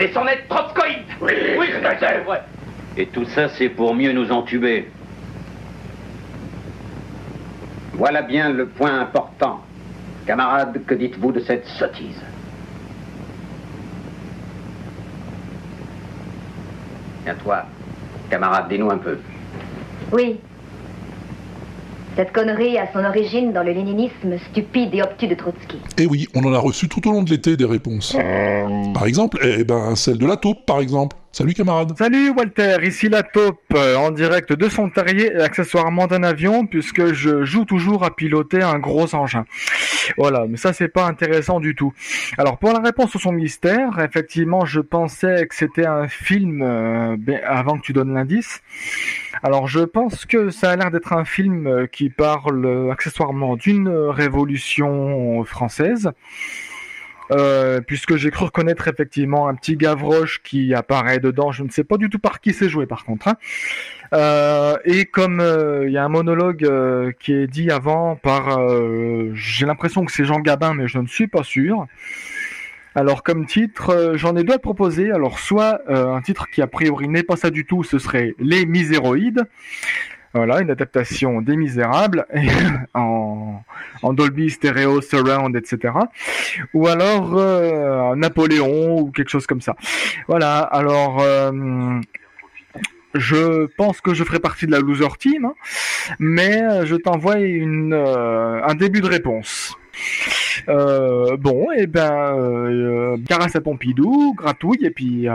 [0.00, 1.66] Sonnettes Des sonnettes trotskoïdes Oui, oui,
[1.98, 2.42] c'est vrai
[2.96, 4.90] Et tout ça, c'est pour mieux nous entuber.
[7.92, 9.60] Voilà bien le point important.
[10.26, 12.22] Camarades, que dites-vous de cette sottise?
[17.24, 17.66] Tiens, toi,
[18.30, 19.18] camarade, dis-nous un peu.
[20.12, 20.40] Oui.
[22.16, 25.76] Cette connerie a son origine dans le léninisme stupide et obtus de Trotsky.
[25.96, 28.16] Et Eh oui, on en a reçu tout au long de l'été des réponses.
[28.94, 31.16] Par exemple, eh ben, celle de la taupe, par exemple.
[31.32, 31.96] Salut camarade.
[31.96, 36.66] Salut Walter, ici la taupe, euh, en direct de son terrier et accessoirement d'un avion,
[36.66, 39.44] puisque je joue toujours à piloter un gros engin.
[40.18, 41.92] Voilà, mais ça c'est pas intéressant du tout.
[42.36, 47.14] Alors pour la réponse au son mystère, effectivement je pensais que c'était un film euh,
[47.16, 48.60] ben, avant que tu donnes l'indice.
[49.44, 53.54] Alors je pense que ça a l'air d'être un film euh, qui parle euh, accessoirement
[53.54, 56.10] d'une révolution française.
[57.30, 61.52] Euh, puisque j'ai cru reconnaître effectivement un petit Gavroche qui apparaît dedans.
[61.52, 63.28] Je ne sais pas du tout par qui c'est joué par contre.
[63.28, 63.36] hein.
[64.12, 66.68] Euh, et comme euh, il y a un monologue
[67.20, 68.58] qui est dit avant par,
[69.34, 71.86] j'ai l'impression que c'est Jean Gabin, mais je ne suis pas sûr.
[72.96, 75.12] Alors comme titre, j'en ai deux à proposer.
[75.12, 78.66] Alors soit un titre qui a priori n'est pas ça du tout, ce serait Les
[78.66, 79.44] Miséroïdes.
[80.32, 82.24] Voilà, une adaptation des Misérables
[82.94, 83.62] en,
[84.02, 85.94] Dolby Stereo Surround, etc.
[86.72, 89.74] Ou alors euh, Napoléon ou quelque chose comme ça.
[90.28, 90.60] Voilà.
[90.60, 92.00] Alors, euh,
[93.14, 95.54] je pense que je ferai partie de la loser team, hein,
[96.18, 99.76] mais euh, je t'envoie une euh, un début de réponse.
[100.66, 105.26] Bon, et ben, euh, caresse à Pompidou, gratouille, et puis,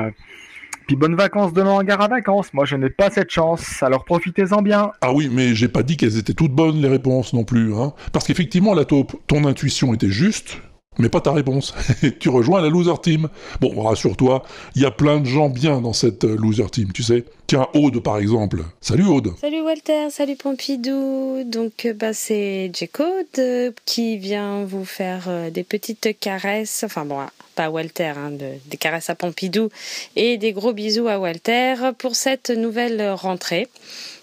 [0.85, 2.53] puis bonnes vacances demain en gare à vacances.
[2.53, 4.91] Moi, je n'ai pas cette chance, alors profitez-en bien.
[5.01, 7.93] Ah oui, mais j'ai pas dit qu'elles étaient toutes bonnes les réponses non plus, hein.
[8.13, 10.57] Parce qu'effectivement, la taupe, ton intuition était juste,
[10.97, 11.73] mais pas ta réponse.
[12.19, 13.29] tu rejoins la loser team.
[13.61, 14.43] Bon, rassure-toi,
[14.75, 17.25] il y a plein de gens bien dans cette euh, loser team, tu sais.
[17.47, 18.63] Tiens, Aude par exemple.
[18.81, 19.31] Salut Aude.
[19.39, 21.43] Salut Walter, salut Pompidou.
[21.45, 27.19] Donc euh, bah, c'est J-Code euh, qui vient vous faire des petites caresses, enfin bon,
[27.55, 29.69] pas Walter, hein, de- des caresses à Pompidou
[30.15, 33.67] et des gros bisous à Walter pour cette nouvelle rentrée.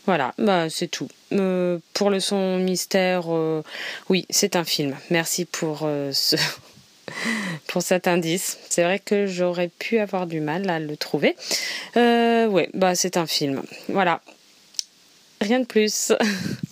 [0.06, 1.08] Voilà, bah c'est tout.
[1.32, 3.62] Euh, pour le son mystère, euh,
[4.08, 4.96] oui, c'est un film.
[5.10, 6.36] Merci pour euh, ce
[7.68, 8.58] pour cet indice.
[8.68, 11.36] C'est vrai que j'aurais pu avoir du mal à le trouver.
[11.96, 13.62] Ouais, bah c'est un film.
[13.88, 14.20] Voilà.
[15.40, 16.12] Rien de plus.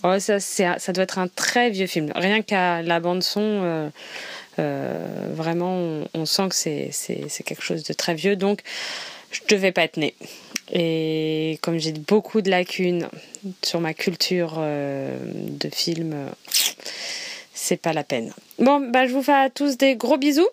[0.03, 2.11] Oh, ça, ça doit être un très vieux film.
[2.15, 3.91] Rien qu'à la bande son,
[5.33, 8.35] vraiment, on, sent que c'est, quelque chose de très vieux.
[8.35, 8.61] Donc,
[9.31, 9.99] je devais pas être.
[10.71, 13.07] Et comme j'ai beaucoup de lacunes
[13.63, 16.27] sur ma culture euh, de film, euh,
[17.53, 18.31] c'est pas la peine.
[18.59, 20.47] Bon, bah, je vous fais à tous des gros bisous.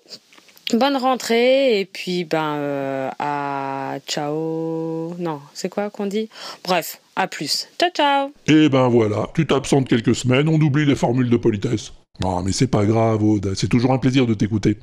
[0.74, 5.14] Bonne rentrée et puis ben euh, à ciao.
[5.18, 6.28] Non, c'est quoi qu'on dit?
[6.62, 7.68] Bref, à plus.
[7.80, 8.32] Ciao ciao.
[8.46, 11.92] Et ben voilà, tu t'absentes quelques semaines, on oublie les formules de politesse.
[12.24, 14.78] Ah, mais c'est pas grave, Aude, c'est toujours un plaisir de t'écouter.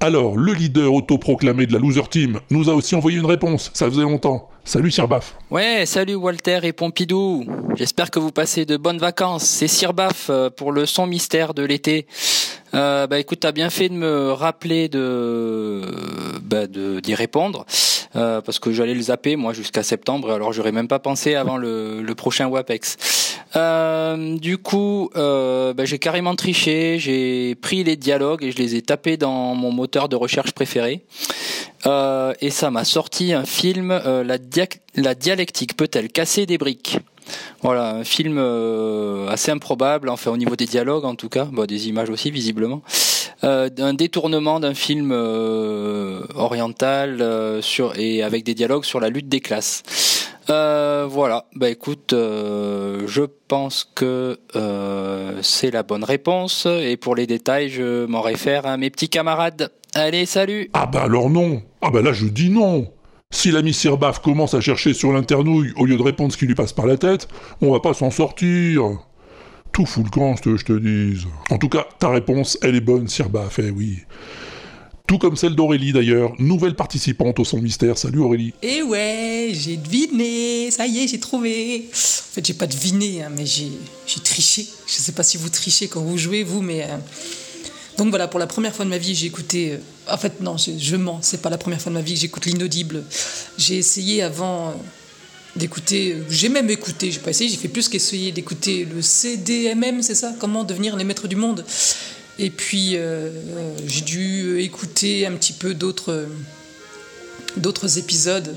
[0.00, 3.86] Alors, le leader autoproclamé de la loser team nous a aussi envoyé une réponse, ça
[3.86, 4.50] faisait longtemps.
[4.66, 5.36] Salut Sirbaf.
[5.50, 7.44] Ouais, salut Walter et Pompidou.
[7.76, 9.44] J'espère que vous passez de bonnes vacances.
[9.44, 12.06] C'est Sirbaf euh, pour le son mystère de l'été.
[12.74, 15.82] Euh, bah écoute, t'as bien fait de me rappeler de
[16.42, 17.66] bah, d'y répondre
[18.16, 20.32] euh, parce que j'allais le zapper moi jusqu'à septembre.
[20.32, 22.96] Alors j'aurais même pas pensé avant le, prochain WAPEX.
[23.56, 26.98] Euh, du coup, euh, bah, j'ai carrément triché.
[26.98, 31.02] J'ai pris les dialogues et je les ai tapés dans mon moteur de recherche préféré.
[32.40, 36.98] Et ça m'a sorti un film, la dialectique peut-elle casser des briques?
[37.62, 41.64] Voilà, un film euh, assez improbable, enfin au niveau des dialogues en tout cas, bon,
[41.66, 42.82] des images aussi visiblement.
[43.44, 49.10] Euh, un détournement d'un film euh, oriental euh, sur et avec des dialogues sur la
[49.10, 49.82] lutte des classes.
[50.46, 54.38] Voilà, bah écoute, je pense que
[55.42, 59.70] c'est la bonne réponse et pour les détails, je m'en réfère à mes petits camarades.
[59.94, 62.88] Allez, salut Ah bah alors non Ah bah là je dis non
[63.32, 66.54] Si l'ami Sirbaf commence à chercher sur l'internouille au lieu de répondre ce qui lui
[66.54, 67.28] passe par la tête,
[67.60, 68.82] on va pas s'en sortir.
[69.72, 71.24] Tout fout le camp, je te dise.
[71.50, 73.98] En tout cas, ta réponse, elle est bonne, Sirbaf, eh oui.
[75.06, 77.98] Tout comme celle d'Aurélie d'ailleurs, nouvelle participante au son mystère.
[77.98, 78.54] Salut Aurélie.
[78.62, 81.88] Eh ouais, j'ai deviné, ça y est, j'ai trouvé.
[81.92, 83.70] En fait, j'ai pas deviné, hein, mais j'ai
[84.06, 84.66] j'ai triché.
[84.86, 86.84] Je sais pas si vous trichez quand vous jouez, vous, mais.
[86.84, 86.96] euh,
[87.98, 89.72] Donc voilà, pour la première fois de ma vie, j'ai écouté.
[89.72, 92.20] euh, En fait, non, je, mens, c'est pas la première fois de ma vie que
[92.20, 93.02] j'écoute l'inaudible.
[93.58, 94.68] J'ai essayé avant.
[94.70, 94.72] euh,
[95.56, 100.16] d'écouter, j'ai même écouté, j'ai pas essayé, j'ai fait plus qu'essayer d'écouter le CDMM, c'est
[100.16, 100.34] ça?
[100.40, 101.64] Comment devenir les maîtres du monde?
[102.40, 106.26] Et puis euh, euh, j'ai dû écouter un petit peu d'autres
[107.56, 108.56] euh, épisodes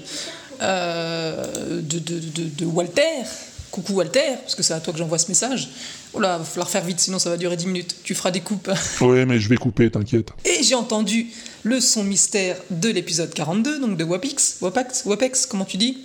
[0.62, 3.04] euh, de, de, de- de Walter.
[3.72, 5.70] Coucou Walter, parce que c'est à toi que j'envoie ce message.
[6.13, 7.95] Oh là, va falloir faire vite, sinon ça va durer 10 minutes.
[8.03, 8.72] Tu feras des coupes.
[9.01, 10.30] Ouais, mais je vais couper, t'inquiète.
[10.45, 11.28] Et j'ai entendu
[11.63, 15.97] le son mystère de l'épisode 42, donc de Wapix, Wapax, Wapex, comment tu dis?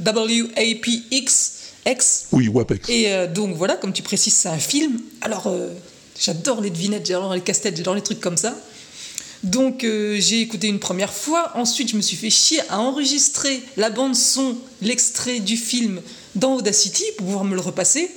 [0.00, 1.52] W-A-P-X,
[1.86, 2.26] X.
[2.32, 2.88] Oui, Wapex.
[2.88, 5.00] Et euh, donc voilà, comme tu précises, c'est un film.
[5.20, 5.68] Alors, euh,
[6.18, 8.54] j'adore les devinettes, j'adore les casse-têtes, j'adore les trucs comme ça.
[9.44, 13.60] Donc euh, j'ai écouté une première fois, ensuite je me suis fait chier à enregistrer
[13.76, 16.00] la bande son, l'extrait du film
[16.36, 18.10] dans Audacity pour pouvoir me le repasser.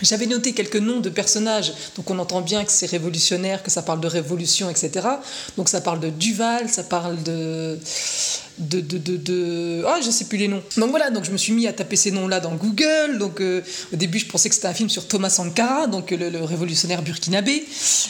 [0.00, 3.82] J'avais noté quelques noms de personnages, donc on entend bien que c'est révolutionnaire, que ça
[3.82, 5.06] parle de révolution, etc.
[5.58, 7.78] Donc ça parle de Duval, ça parle de.
[8.58, 8.80] de.
[8.80, 9.16] de.
[9.16, 9.84] de.
[9.86, 10.62] Ah, je sais plus les noms.
[10.78, 13.18] Donc voilà, donc je me suis mis à taper ces noms-là dans Google.
[13.18, 13.60] Donc euh,
[13.92, 17.02] au début, je pensais que c'était un film sur Thomas Sankara, donc le, le révolutionnaire
[17.02, 17.62] burkinabé.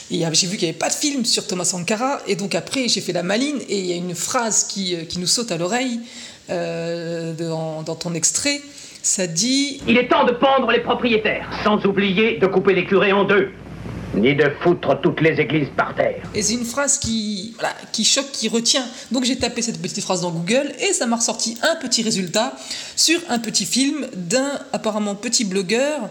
[0.09, 2.21] Et euh, j'ai vu qu'il n'y avait pas de film sur Thomas Sankara.
[2.27, 5.03] Et donc après, j'ai fait la maline, et il y a une phrase qui, euh,
[5.03, 5.99] qui nous saute à l'oreille
[6.49, 8.61] euh, dans, dans ton extrait.
[9.05, 13.11] Ça dit Il est temps de pendre les propriétaires, sans oublier de couper les curés
[13.11, 13.51] en deux.
[14.15, 16.23] Ni de foutre toutes les églises par terre.
[16.33, 18.85] Et c'est une phrase qui, voilà, qui choque, qui retient.
[19.11, 22.53] Donc j'ai tapé cette petite phrase dans Google et ça m'a ressorti un petit résultat
[22.95, 26.09] sur un petit film d'un apparemment petit blogueur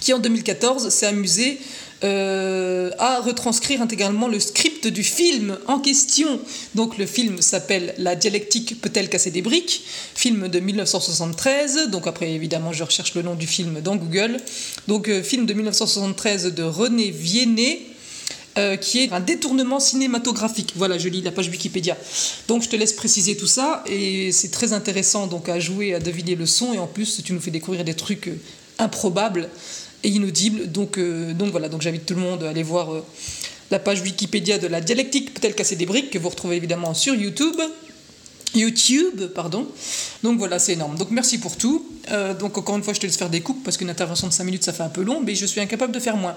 [0.00, 1.60] qui en 2014 s'est amusé
[2.04, 6.40] euh, à retranscrire intégralement le script du film en question.
[6.76, 9.82] Donc le film s'appelle La dialectique peut-elle casser des briques?
[10.14, 11.90] Film de 1973.
[11.90, 14.36] Donc après évidemment je recherche le nom du film dans Google.
[14.86, 17.80] Donc euh, film de 1973 de René Viennet.
[18.58, 20.72] euh, qui est un détournement cinématographique.
[20.74, 21.96] Voilà, je lis la page Wikipédia.
[22.48, 26.00] Donc je te laisse préciser tout ça et c'est très intéressant donc à jouer, à
[26.00, 28.30] deviner le son et en plus tu nous fais découvrir des trucs
[28.78, 29.48] improbables
[30.04, 30.70] et inaudibles.
[30.70, 33.04] Donc, euh, donc voilà, donc j'invite tout le monde à aller voir euh,
[33.70, 37.14] la page Wikipédia de la dialectique peut-elle casser des briques que vous retrouvez évidemment sur
[37.14, 37.56] YouTube.
[38.54, 39.66] YouTube, pardon.
[40.22, 40.96] Donc voilà, c'est énorme.
[40.96, 41.86] Donc merci pour tout.
[42.10, 44.32] Euh, donc encore une fois, je te laisse faire des coupes parce qu'une intervention de
[44.32, 46.34] 5 minutes, ça fait un peu long, mais je suis incapable de faire moins.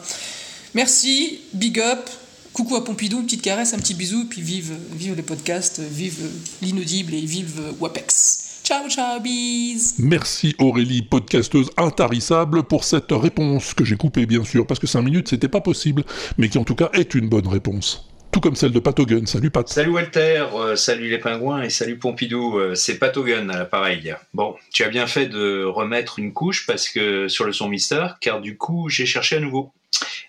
[0.73, 2.09] Merci, big up.
[2.53, 6.19] Coucou à Pompidou, une petite caresse, un petit bisou, puis vive, vive les podcasts, vive
[6.61, 8.50] l'inaudible et vive Wapex.
[8.63, 9.95] Ciao, ciao, bis.
[9.97, 15.01] Merci Aurélie, podcasteuse intarissable, pour cette réponse que j'ai coupée bien sûr, parce que 5
[15.01, 16.03] minutes c'était pas possible,
[16.37, 18.07] mais qui en tout cas est une bonne réponse.
[18.31, 19.25] Tout comme celle de Patogun.
[19.25, 19.67] Salut Pat.
[19.67, 24.15] Salut Walter, euh, salut les pingouins et salut Pompidou, euh, c'est Patogun à l'appareil.
[24.33, 28.17] Bon, tu as bien fait de remettre une couche parce que sur le son mystère,
[28.21, 29.73] car du coup j'ai cherché à nouveau.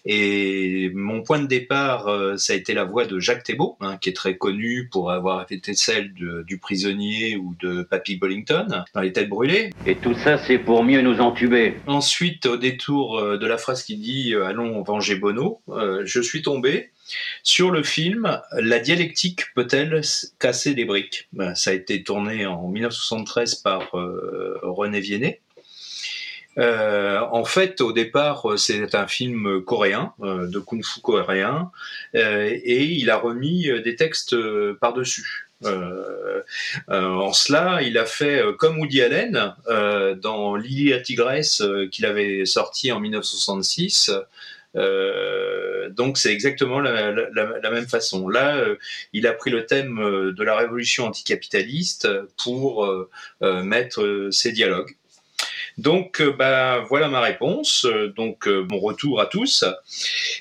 [0.05, 3.97] Et mon point de départ, euh, ça a été la voix de Jacques Thébault, hein,
[4.01, 8.67] qui est très connu pour avoir été celle de- du prisonnier ou de Papy Bollington
[8.95, 9.71] dans Les Têtes Brûlées.
[9.87, 11.75] Et tout ça, c'est pour mieux nous entuber.
[11.87, 16.21] Ensuite, au détour euh, de la phrase qui dit euh, Allons venger Bono, euh, je
[16.21, 16.91] suis tombé
[17.43, 20.01] sur le film La dialectique peut-elle
[20.41, 21.29] casser des briques?
[21.33, 25.41] Ben, Ça a été tourné en 1973 par euh, René Viennet.
[26.59, 31.71] Euh, en fait, au départ, euh, c'est un film coréen, euh, de kung-fu coréen,
[32.15, 35.49] euh, et il a remis euh, des textes euh, par-dessus.
[36.89, 39.55] En cela, il a fait comme Woody Allen
[40.21, 44.11] dans Lily la tigresse qu'il avait sorti en 1966.
[44.75, 48.29] Euh, donc c'est exactement la, même façon.
[48.29, 48.61] Là,
[49.13, 52.09] il a pris le thème de la révolution anticapitaliste
[52.43, 54.97] pour euh, mettre ses dialogues.
[55.79, 57.87] Donc, euh, bah, voilà ma réponse.
[57.87, 59.65] Euh, Donc, euh, bon retour à tous.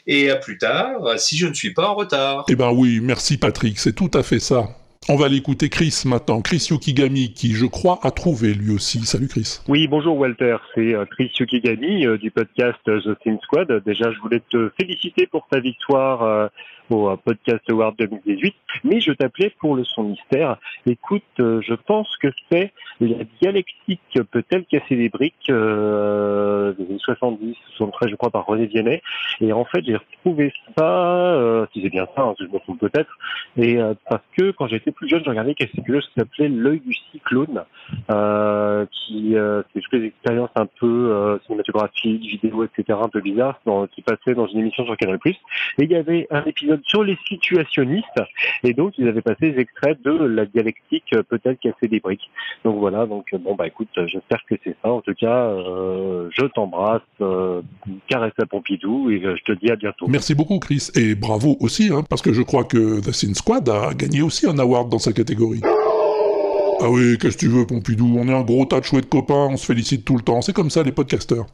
[0.07, 2.45] Et à plus tard, si je ne suis pas en retard.
[2.49, 4.67] Eh ben oui, merci Patrick, c'est tout à fait ça.
[5.09, 8.99] On va l'écouter Chris maintenant, Chris Yukigami, qui je crois a trouvé lui aussi.
[8.99, 9.59] Salut Chris.
[9.67, 13.83] Oui, bonjour Walter, c'est Chris Yukigami euh, du podcast The Theme Squad.
[13.83, 16.47] Déjà, je voulais te féliciter pour ta victoire euh,
[16.91, 20.57] au euh, podcast Award 2018, mais je t'appelais pour le son mystère.
[20.85, 26.99] Écoute, euh, je pense que c'est la dialectique peut-elle casser les briques euh, des années
[26.99, 29.01] 70, 73, je crois, par René Vianney.
[29.39, 32.79] Et en fait, j'ai retrouvé ça, euh, si c'est bien ça, hein, je me trompe
[32.79, 33.17] peut-être,
[33.57, 36.79] et euh, parce que quand j'étais plus jeune, je regardais quelque chose qui s'appelait L'œil
[36.79, 37.63] du cyclone,
[38.11, 39.35] euh, qui
[39.73, 43.59] c'est toutes les expériences un peu cinématographiques, vidéo, etc., un peu bizarres,
[43.93, 45.19] qui passaient dans une émission sur Canal+.
[45.25, 45.35] Et
[45.77, 48.21] il y avait un épisode sur les situationnistes,
[48.63, 52.29] et donc ils avaient passé des extraits de la dialectique euh, peut-elle casser des briques.
[52.63, 54.91] Donc voilà, donc euh, bon bah écoute, euh, j'espère que c'est ça.
[54.91, 57.01] En tout cas, je t'embrasse,
[58.07, 60.07] caresse à Pompidou, et je te dis à bientôt.
[60.07, 60.89] Merci beaucoup, Chris.
[60.95, 64.47] Et bravo aussi, hein, parce que je crois que The Sin Squad a gagné aussi
[64.47, 65.61] un award dans sa catégorie.
[66.83, 68.17] Ah oui, qu'est-ce que tu veux, Pompidou?
[68.17, 70.41] On est un gros tas de chouettes copains, on se félicite tout le temps.
[70.41, 71.45] C'est comme ça, les podcasteurs.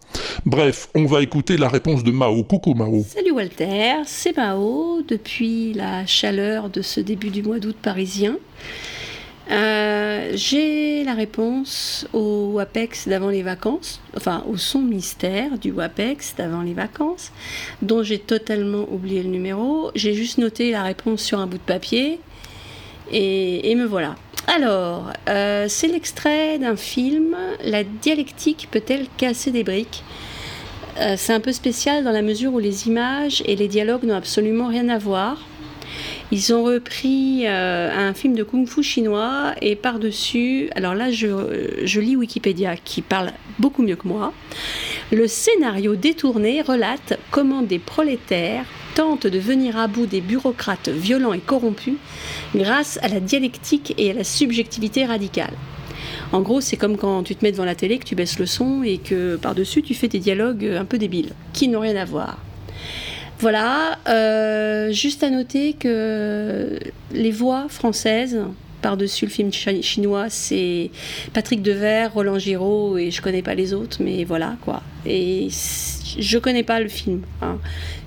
[0.46, 2.46] Bref, on va écouter la réponse de Mao.
[2.46, 3.04] Coucou, Mao.
[3.04, 8.38] Salut Walter, c'est Mao depuis la chaleur de ce début du mois d'août parisien.
[9.52, 16.36] Euh, J'ai la réponse au WAPEX d'avant les vacances, enfin au son mystère du WAPEX
[16.38, 17.34] d'avant les vacances,
[17.82, 19.92] dont j'ai totalement oublié le numéro.
[19.94, 22.20] J'ai juste noté la réponse sur un bout de papier
[23.12, 24.16] et, me voilà.
[24.48, 30.04] Alors, euh, c'est l'extrait d'un film La dialectique peut-elle casser des briques
[31.00, 34.16] euh, c'est un peu spécial dans la mesure où les images et les dialogues n'ont
[34.16, 35.46] absolument rien à voir.
[36.32, 42.16] Ils ont repris euh, un film de kung-fu chinois et par-dessus, alors là je lis
[42.16, 44.34] Wikipédia qui parle beaucoup mieux que moi,
[45.12, 48.66] le scénario détourné relate comment des prolétaires
[48.98, 51.98] tentent de venir à bout des bureaucrates violents et corrompus
[52.56, 55.54] grâce à la dialectique et à la subjectivité radicale.
[56.32, 58.48] En gros, c'est comme quand tu te mets devant la télé, que tu baisses le
[58.48, 62.06] son et que par-dessus tu fais des dialogues un peu débiles, qui n'ont rien à
[62.06, 62.40] voir.
[63.40, 66.80] Voilà, euh, juste à noter que
[67.12, 68.40] les voix françaises
[68.82, 70.90] par-dessus le film chi- chinois, c'est
[71.34, 74.82] Patrick Devers, Roland Giraud et je connais pas les autres, mais voilà quoi.
[75.06, 75.50] Et
[76.20, 77.22] je connais pas le film.
[77.42, 77.58] hein.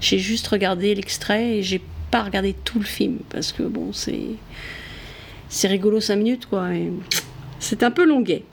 [0.01, 1.80] J'ai juste regardé l'extrait et j'ai
[2.11, 4.20] pas regardé tout le film parce que bon, c'est
[5.48, 6.68] c'est rigolo 5 minutes quoi.
[7.59, 8.44] C'est un peu longuet.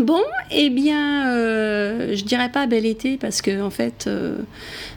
[0.00, 4.38] Bon, eh bien, euh, je dirais pas bel été parce que en fait, euh,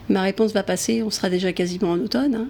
[0.08, 1.02] ma réponse va passer.
[1.02, 2.34] On sera déjà quasiment en automne.
[2.34, 2.46] hein.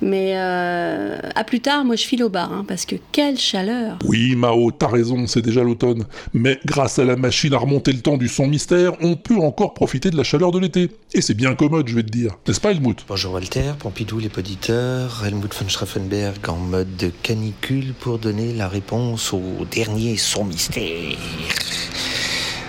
[0.00, 3.98] Mais euh, à plus tard, moi je file au bar hein, parce que quelle chaleur.
[4.04, 6.04] Oui, Mao, t'as raison, c'est déjà l'automne.
[6.34, 9.74] Mais grâce à la machine à remonter le temps du son mystère, on peut encore
[9.74, 10.90] profiter de la chaleur de l'été.
[11.14, 12.32] Et c'est bien commode, je vais te dire.
[12.48, 13.04] N'est-ce pas, Helmut?
[13.08, 18.68] Bonjour Walter, Pompidou, les poditeurs, Helmut von Straffenberg en mode de canicule pour donner la
[18.68, 19.40] réponse au
[19.70, 21.16] dernier son mystère.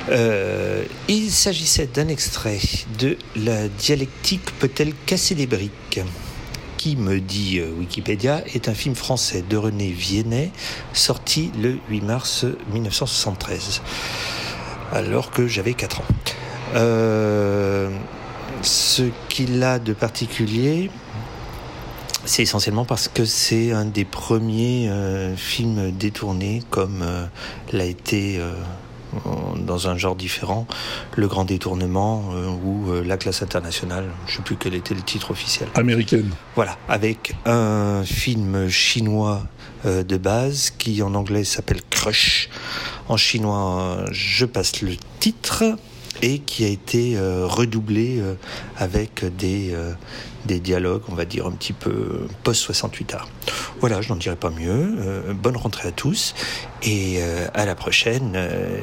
[0.09, 2.59] Euh, il s'agissait d'un extrait
[2.99, 6.01] de La dialectique peut-elle casser des briques?
[6.77, 10.51] Qui, me dit euh, Wikipédia, est un film français de René Viennet,
[10.91, 13.81] sorti le 8 mars 1973,
[14.91, 16.05] alors que j'avais 4 ans.
[16.75, 17.89] Euh,
[18.61, 20.91] ce qu'il a de particulier,
[22.25, 24.91] c'est essentiellement parce que c'est un des premiers
[25.37, 27.05] films détournés, comme
[27.71, 28.41] l'a été
[29.65, 30.67] dans un genre différent,
[31.15, 34.05] Le Grand Détournement euh, ou euh, La Classe Internationale.
[34.27, 35.69] Je ne sais plus quel était le titre officiel.
[35.75, 36.29] Américaine.
[36.55, 39.43] Voilà, avec un film chinois
[39.85, 42.49] euh, de base qui en anglais s'appelle Crush.
[43.09, 45.63] En chinois, je passe le titre
[46.21, 48.21] et qui a été redoublé
[48.77, 49.75] avec des,
[50.45, 53.29] des dialogues, on va dire, un petit peu post-68 art.
[53.79, 54.95] Voilà, je n'en dirai pas mieux.
[54.99, 56.33] Euh, bonne rentrée à tous
[56.83, 58.77] et euh, à la prochaine euh,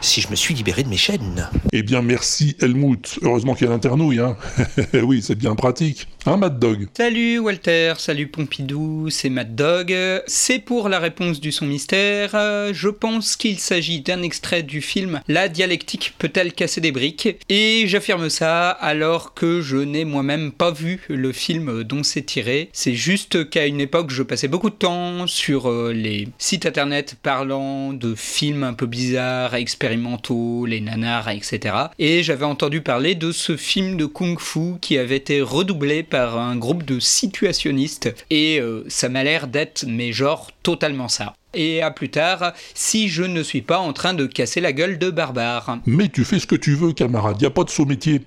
[0.00, 1.48] si je me suis libéré de mes chaînes.
[1.72, 3.18] Eh bien, merci, Helmut.
[3.22, 4.36] Heureusement qu'il y a l'internouille, hein.
[5.02, 6.08] oui, c'est bien pratique.
[6.26, 6.88] Hein, Mad Dog?
[6.96, 9.94] Salut Walter, salut Pompidou, c'est Mad Dog.
[10.26, 12.30] C'est pour la réponse du son mystère.
[12.72, 17.28] Je pense qu'il s'agit d'un extrait du film La dialectique peut-elle casser des briques?
[17.48, 22.68] Et j'affirme ça alors que je n'ai moi-même pas vu le film dont c'est tiré.
[22.72, 27.16] C'est juste qu'à une époque, je passais beaucoup de temps sur euh, les sites internet
[27.22, 31.74] parlant de films un peu bizarres, expérimentaux, les nanars, etc.
[31.98, 36.56] Et j'avais entendu parler de ce film de kung-fu qui avait été redoublé par un
[36.56, 38.14] groupe de situationnistes.
[38.30, 41.34] Et euh, ça m'a l'air d'être, mais genre, totalement ça.
[41.54, 44.98] Et à plus tard, si je ne suis pas en train de casser la gueule
[44.98, 45.78] de Barbare.
[45.86, 48.20] Mais tu fais ce que tu veux, camarade, y a pas de saut métier.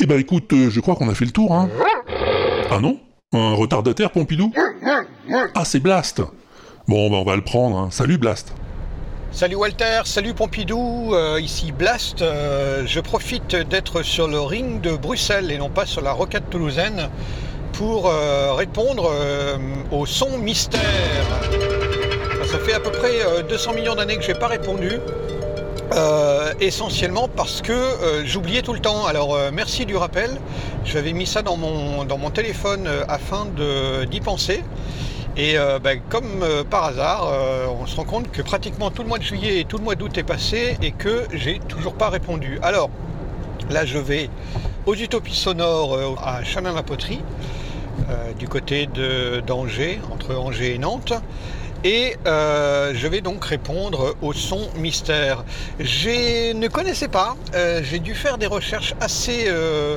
[0.00, 1.68] Eh ben écoute, euh, je crois qu'on a fait le tour, hein.
[2.70, 2.98] Ah non?
[3.32, 4.52] Un retardataire, Pompidou?
[5.54, 6.22] Ah, c'est Blast
[6.86, 7.88] Bon, ben on va le prendre, hein.
[7.90, 8.52] Salut, Blast
[9.30, 12.22] Salut Walter, salut Pompidou, euh, ici Blast.
[12.22, 16.48] Euh, je profite d'être sur le ring de Bruxelles et non pas sur la rocade
[16.48, 17.10] toulousaine
[17.74, 18.10] pour
[18.56, 19.12] répondre
[19.92, 20.80] au son mystère.
[22.50, 24.92] Ça fait à peu près euh, 200 millions d'années que je n'ai pas répondu.
[25.94, 29.06] Euh, essentiellement parce que euh, j'oubliais tout le temps.
[29.06, 30.38] Alors euh, merci du rappel.
[30.84, 33.46] J'avais mis ça dans mon, téléphone afin
[34.10, 34.62] d'y penser.
[35.36, 37.32] Et ben, comme par hasard,
[37.80, 39.94] on se rend compte que pratiquement tout le mois de juillet et tout le mois
[39.94, 42.58] d'août est passé et que j'ai toujours pas répondu.
[42.62, 42.90] Alors
[43.70, 44.28] là, je vais
[44.86, 47.20] aux Utopies sonores à Chanin-la-Poterie,
[48.10, 48.88] euh, du côté
[49.46, 51.12] d'Angers, entre Angers et Nantes.
[51.84, 55.44] Et euh, je vais donc répondre au son mystère.
[55.78, 59.96] Je ne connaissais pas, euh, j'ai dû faire des recherches assez euh,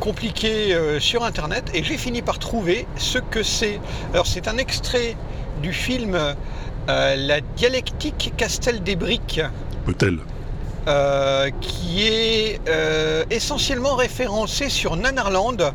[0.00, 3.78] compliquées sur internet et j'ai fini par trouver ce que c'est.
[4.12, 5.16] Alors c'est un extrait
[5.62, 6.18] du film
[6.86, 9.40] La dialectique Castel des Briques.
[9.84, 10.18] Peut-elle?
[11.60, 12.60] Qui est
[13.30, 15.72] essentiellement référencé sur Nanarland.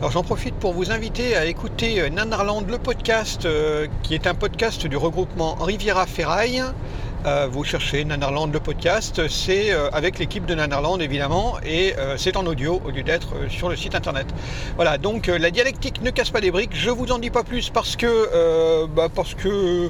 [0.00, 4.26] Alors j'en profite pour vous inviter à écouter euh, Nanarland, le podcast, euh, qui est
[4.26, 6.62] un podcast du regroupement Riviera Ferraille.
[7.26, 12.44] Euh, vous cherchez Nanarland, le podcast, c'est avec l'équipe de Nanarland évidemment, et c'est en
[12.44, 14.26] audio au lieu d'être sur le site internet.
[14.76, 17.70] Voilà, donc la dialectique ne casse pas des briques, je vous en dis pas plus
[17.70, 19.88] parce que, bah, parce que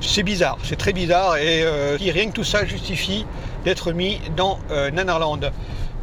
[0.00, 1.64] c'est bizarre, c'est très bizarre, et
[2.10, 3.24] rien que tout ça justifie
[3.64, 4.58] d'être mis dans
[4.92, 5.52] Nanarland.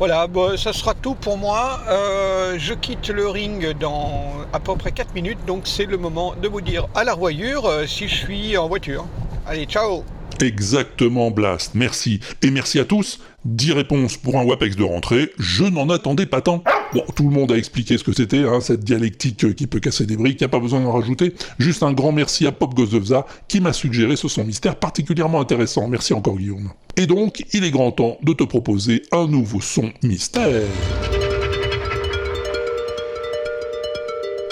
[0.02, 0.26] Voilà,
[0.58, 1.80] ça sera tout pour moi.
[1.88, 6.34] Euh, je quitte le ring dans à peu près 4 minutes, donc c'est le moment
[6.41, 9.06] de vous dire à la revoyure euh, si je suis en voiture.
[9.45, 10.04] Allez, ciao
[10.42, 11.76] Exactement, Blast.
[11.76, 12.20] Merci.
[12.42, 13.20] Et merci à tous.
[13.46, 15.32] 10 réponses pour un WAPEX de rentrée.
[15.38, 16.64] Je n'en attendais pas tant.
[16.94, 19.80] Bon, tout le monde a expliqué ce que c'était, hein, cette dialectique euh, qui peut
[19.80, 20.42] casser des briques.
[20.42, 21.34] Y a pas besoin d'en rajouter.
[21.58, 25.88] Juste un grand merci à Pop Gozovza qui m'a suggéré ce son mystère particulièrement intéressant.
[25.88, 26.72] Merci encore, Guillaume.
[26.98, 30.64] Et donc, il est grand temps de te proposer un nouveau son mystère.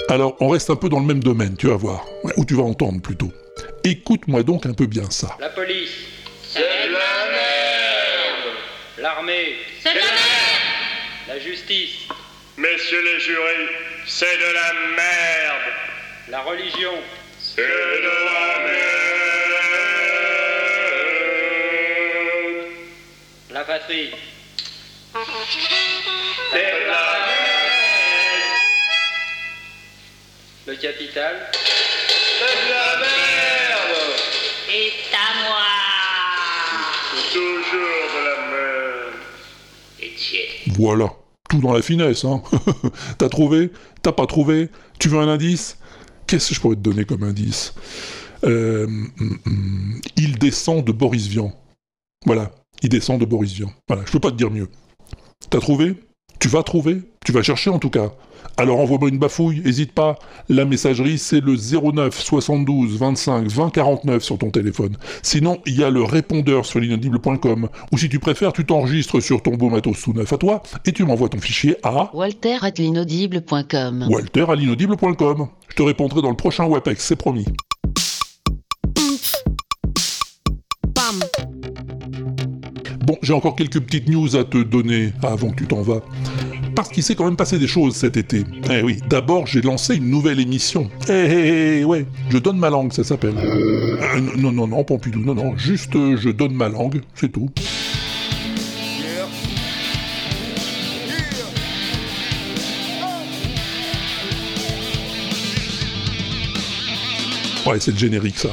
[0.07, 2.05] Alors, on reste un peu dans le même domaine, tu vas voir.
[2.37, 3.31] Ou tu vas entendre plutôt.
[3.83, 5.37] Écoute-moi donc un peu bien ça.
[5.39, 5.91] La police.
[6.43, 8.55] C'est de la merde.
[8.97, 9.55] L'armée.
[9.81, 10.19] C'est de la merde.
[11.27, 12.07] La justice.
[12.57, 13.69] Messieurs les jurys,
[14.05, 15.73] c'est de la merde.
[16.27, 16.93] La religion.
[17.39, 18.79] C'est de la merde.
[23.51, 24.11] La patrie.
[26.51, 27.19] C'est de la
[30.67, 31.51] Le capital.
[31.53, 33.18] C'est de la merde.
[37.31, 39.15] Toujours de la merde.
[40.01, 40.73] Et tiens.
[40.77, 41.13] Voilà,
[41.49, 42.41] tout dans la finesse, hein.
[43.17, 43.71] T'as trouvé?
[44.01, 44.69] T'as pas trouvé?
[44.99, 45.77] Tu veux un indice?
[46.27, 47.73] Qu'est-ce que je pourrais te donner comme indice?
[48.43, 51.53] Euh, hum, hum, Il descend de Boris Vian.
[52.25, 52.51] Voilà,
[52.81, 53.71] il descend de Boris Vian.
[53.87, 54.69] Voilà, je peux pas te dire mieux.
[55.49, 55.95] T'as trouvé?
[56.39, 57.01] Tu vas trouver?
[57.25, 58.11] Tu vas chercher en tout cas.
[58.57, 60.17] Alors envoie-moi une bafouille, hésite pas.
[60.49, 64.97] La messagerie, c'est le 09 72 25 20 49 sur ton téléphone.
[65.21, 67.69] Sinon, il y a le répondeur sur l'inaudible.com.
[67.91, 70.91] Ou si tu préfères, tu t'enregistres sur ton beau matos tout neuf à toi et
[70.91, 74.07] tu m'envoies ton fichier à Walter at l'inaudible.com.
[74.09, 75.47] walter à l'inaudible.com.
[75.69, 77.45] Je te répondrai dans le prochain WAPEX, c'est promis.
[83.05, 86.01] Bon, j'ai encore quelques petites news à te donner avant que tu t'en vas.
[86.79, 88.45] Parce qu'il s'est quand même passé des choses cet été.
[88.71, 90.89] Eh oui, d'abord j'ai lancé une nouvelle émission.
[91.09, 93.33] Eh, eh, eh, ouais, je donne ma langue, ça s'appelle.
[93.37, 97.49] Euh, non, non, non, Pompidou, non, non, juste euh, je donne ma langue, c'est tout.
[107.65, 108.51] Ouais, c'est le générique ça.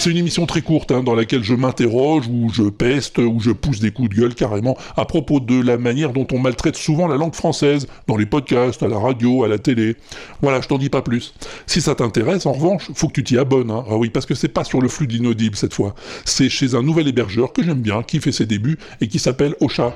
[0.00, 3.50] C'est une émission très courte hein, dans laquelle je m'interroge, ou je peste, ou je
[3.50, 7.06] pousse des coups de gueule carrément à propos de la manière dont on maltraite souvent
[7.06, 9.96] la langue française, dans les podcasts, à la radio, à la télé.
[10.40, 11.34] Voilà, je t'en dis pas plus.
[11.66, 13.70] Si ça t'intéresse, en revanche, faut que tu t'y abonnes.
[13.70, 13.84] Hein.
[13.90, 15.94] Ah oui, parce que c'est pas sur le flux de l'inaudible cette fois.
[16.24, 19.54] C'est chez un nouvel hébergeur que j'aime bien, qui fait ses débuts, et qui s'appelle
[19.60, 19.94] Ocha.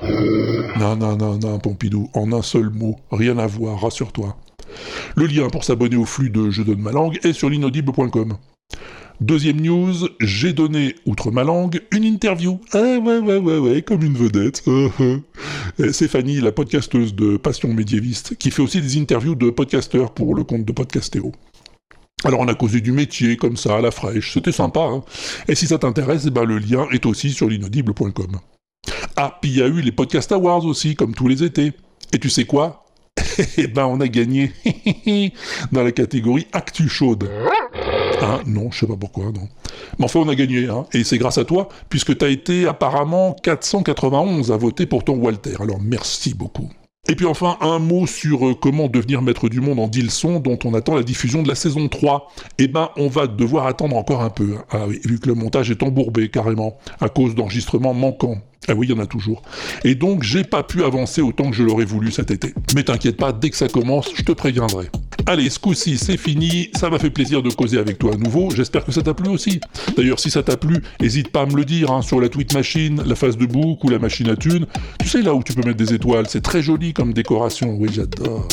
[0.79, 4.37] Non, non, non, non, Pompidou, en un seul mot, rien à voir, rassure-toi.
[5.15, 8.37] Le lien pour s'abonner au flux de Je donne ma langue est sur l'inaudible.com.
[9.21, 12.59] Deuxième news, j'ai donné, outre ma langue, une interview.
[12.73, 14.65] Ah ouais, ouais, ouais, ouais, comme une vedette.
[15.93, 20.35] C'est Fanny, la podcasteuse de Passion médiéviste, qui fait aussi des interviews de podcasteurs pour
[20.35, 21.31] le compte de Podcastéo.
[22.25, 24.81] Alors on a causé du métier, comme ça, à la fraîche, c'était sympa.
[24.81, 25.05] Hein
[25.47, 28.41] Et si ça t'intéresse, eh ben, le lien est aussi sur l'inaudible.com.
[29.17, 31.73] Ah, puis il y a eu les Podcast Awards aussi, comme tous les étés.
[32.13, 32.84] Et tu sais quoi?
[33.59, 34.53] Eh ben on a gagné
[35.73, 37.29] dans la catégorie Actu Chaude.
[38.23, 39.49] Hein non, je sais pas pourquoi, non.
[39.99, 40.87] Mais enfin, on a gagné, hein.
[40.93, 45.57] Et c'est grâce à toi, puisque t'as été apparemment 491 à voter pour ton Walter.
[45.61, 46.71] Alors merci beaucoup.
[47.07, 50.41] Et puis enfin, un mot sur euh, comment devenir maître du monde en 10 leçons
[50.41, 52.33] dont on attend la diffusion de la saison 3.
[52.59, 54.65] Eh ben, on va devoir attendre encore un peu, hein.
[54.71, 58.39] ah vu que le montage est embourbé carrément, à cause d'enregistrements manquants.
[58.69, 59.43] Ah oui, il y en a toujours.
[59.85, 62.55] Et donc, j'ai pas pu avancer autant que je l'aurais voulu cet été.
[62.75, 64.89] Mais t'inquiète pas, dès que ça commence, je te préviendrai.
[65.27, 66.71] Allez, ce coup-ci, c'est fini.
[66.75, 68.51] Ça m'a fait plaisir de causer avec toi à nouveau.
[68.51, 69.61] J'espère que ça t'a plu aussi.
[69.97, 72.55] D'ailleurs, si ça t'a plu, n'hésite pas à me le dire hein, sur la tweet
[72.55, 74.67] machine, la face de bouc ou la machine à thunes.
[75.01, 77.77] Tu sais là où tu peux mettre des étoiles, c'est très joli comme décoration.
[77.79, 78.49] Oui, j'adore.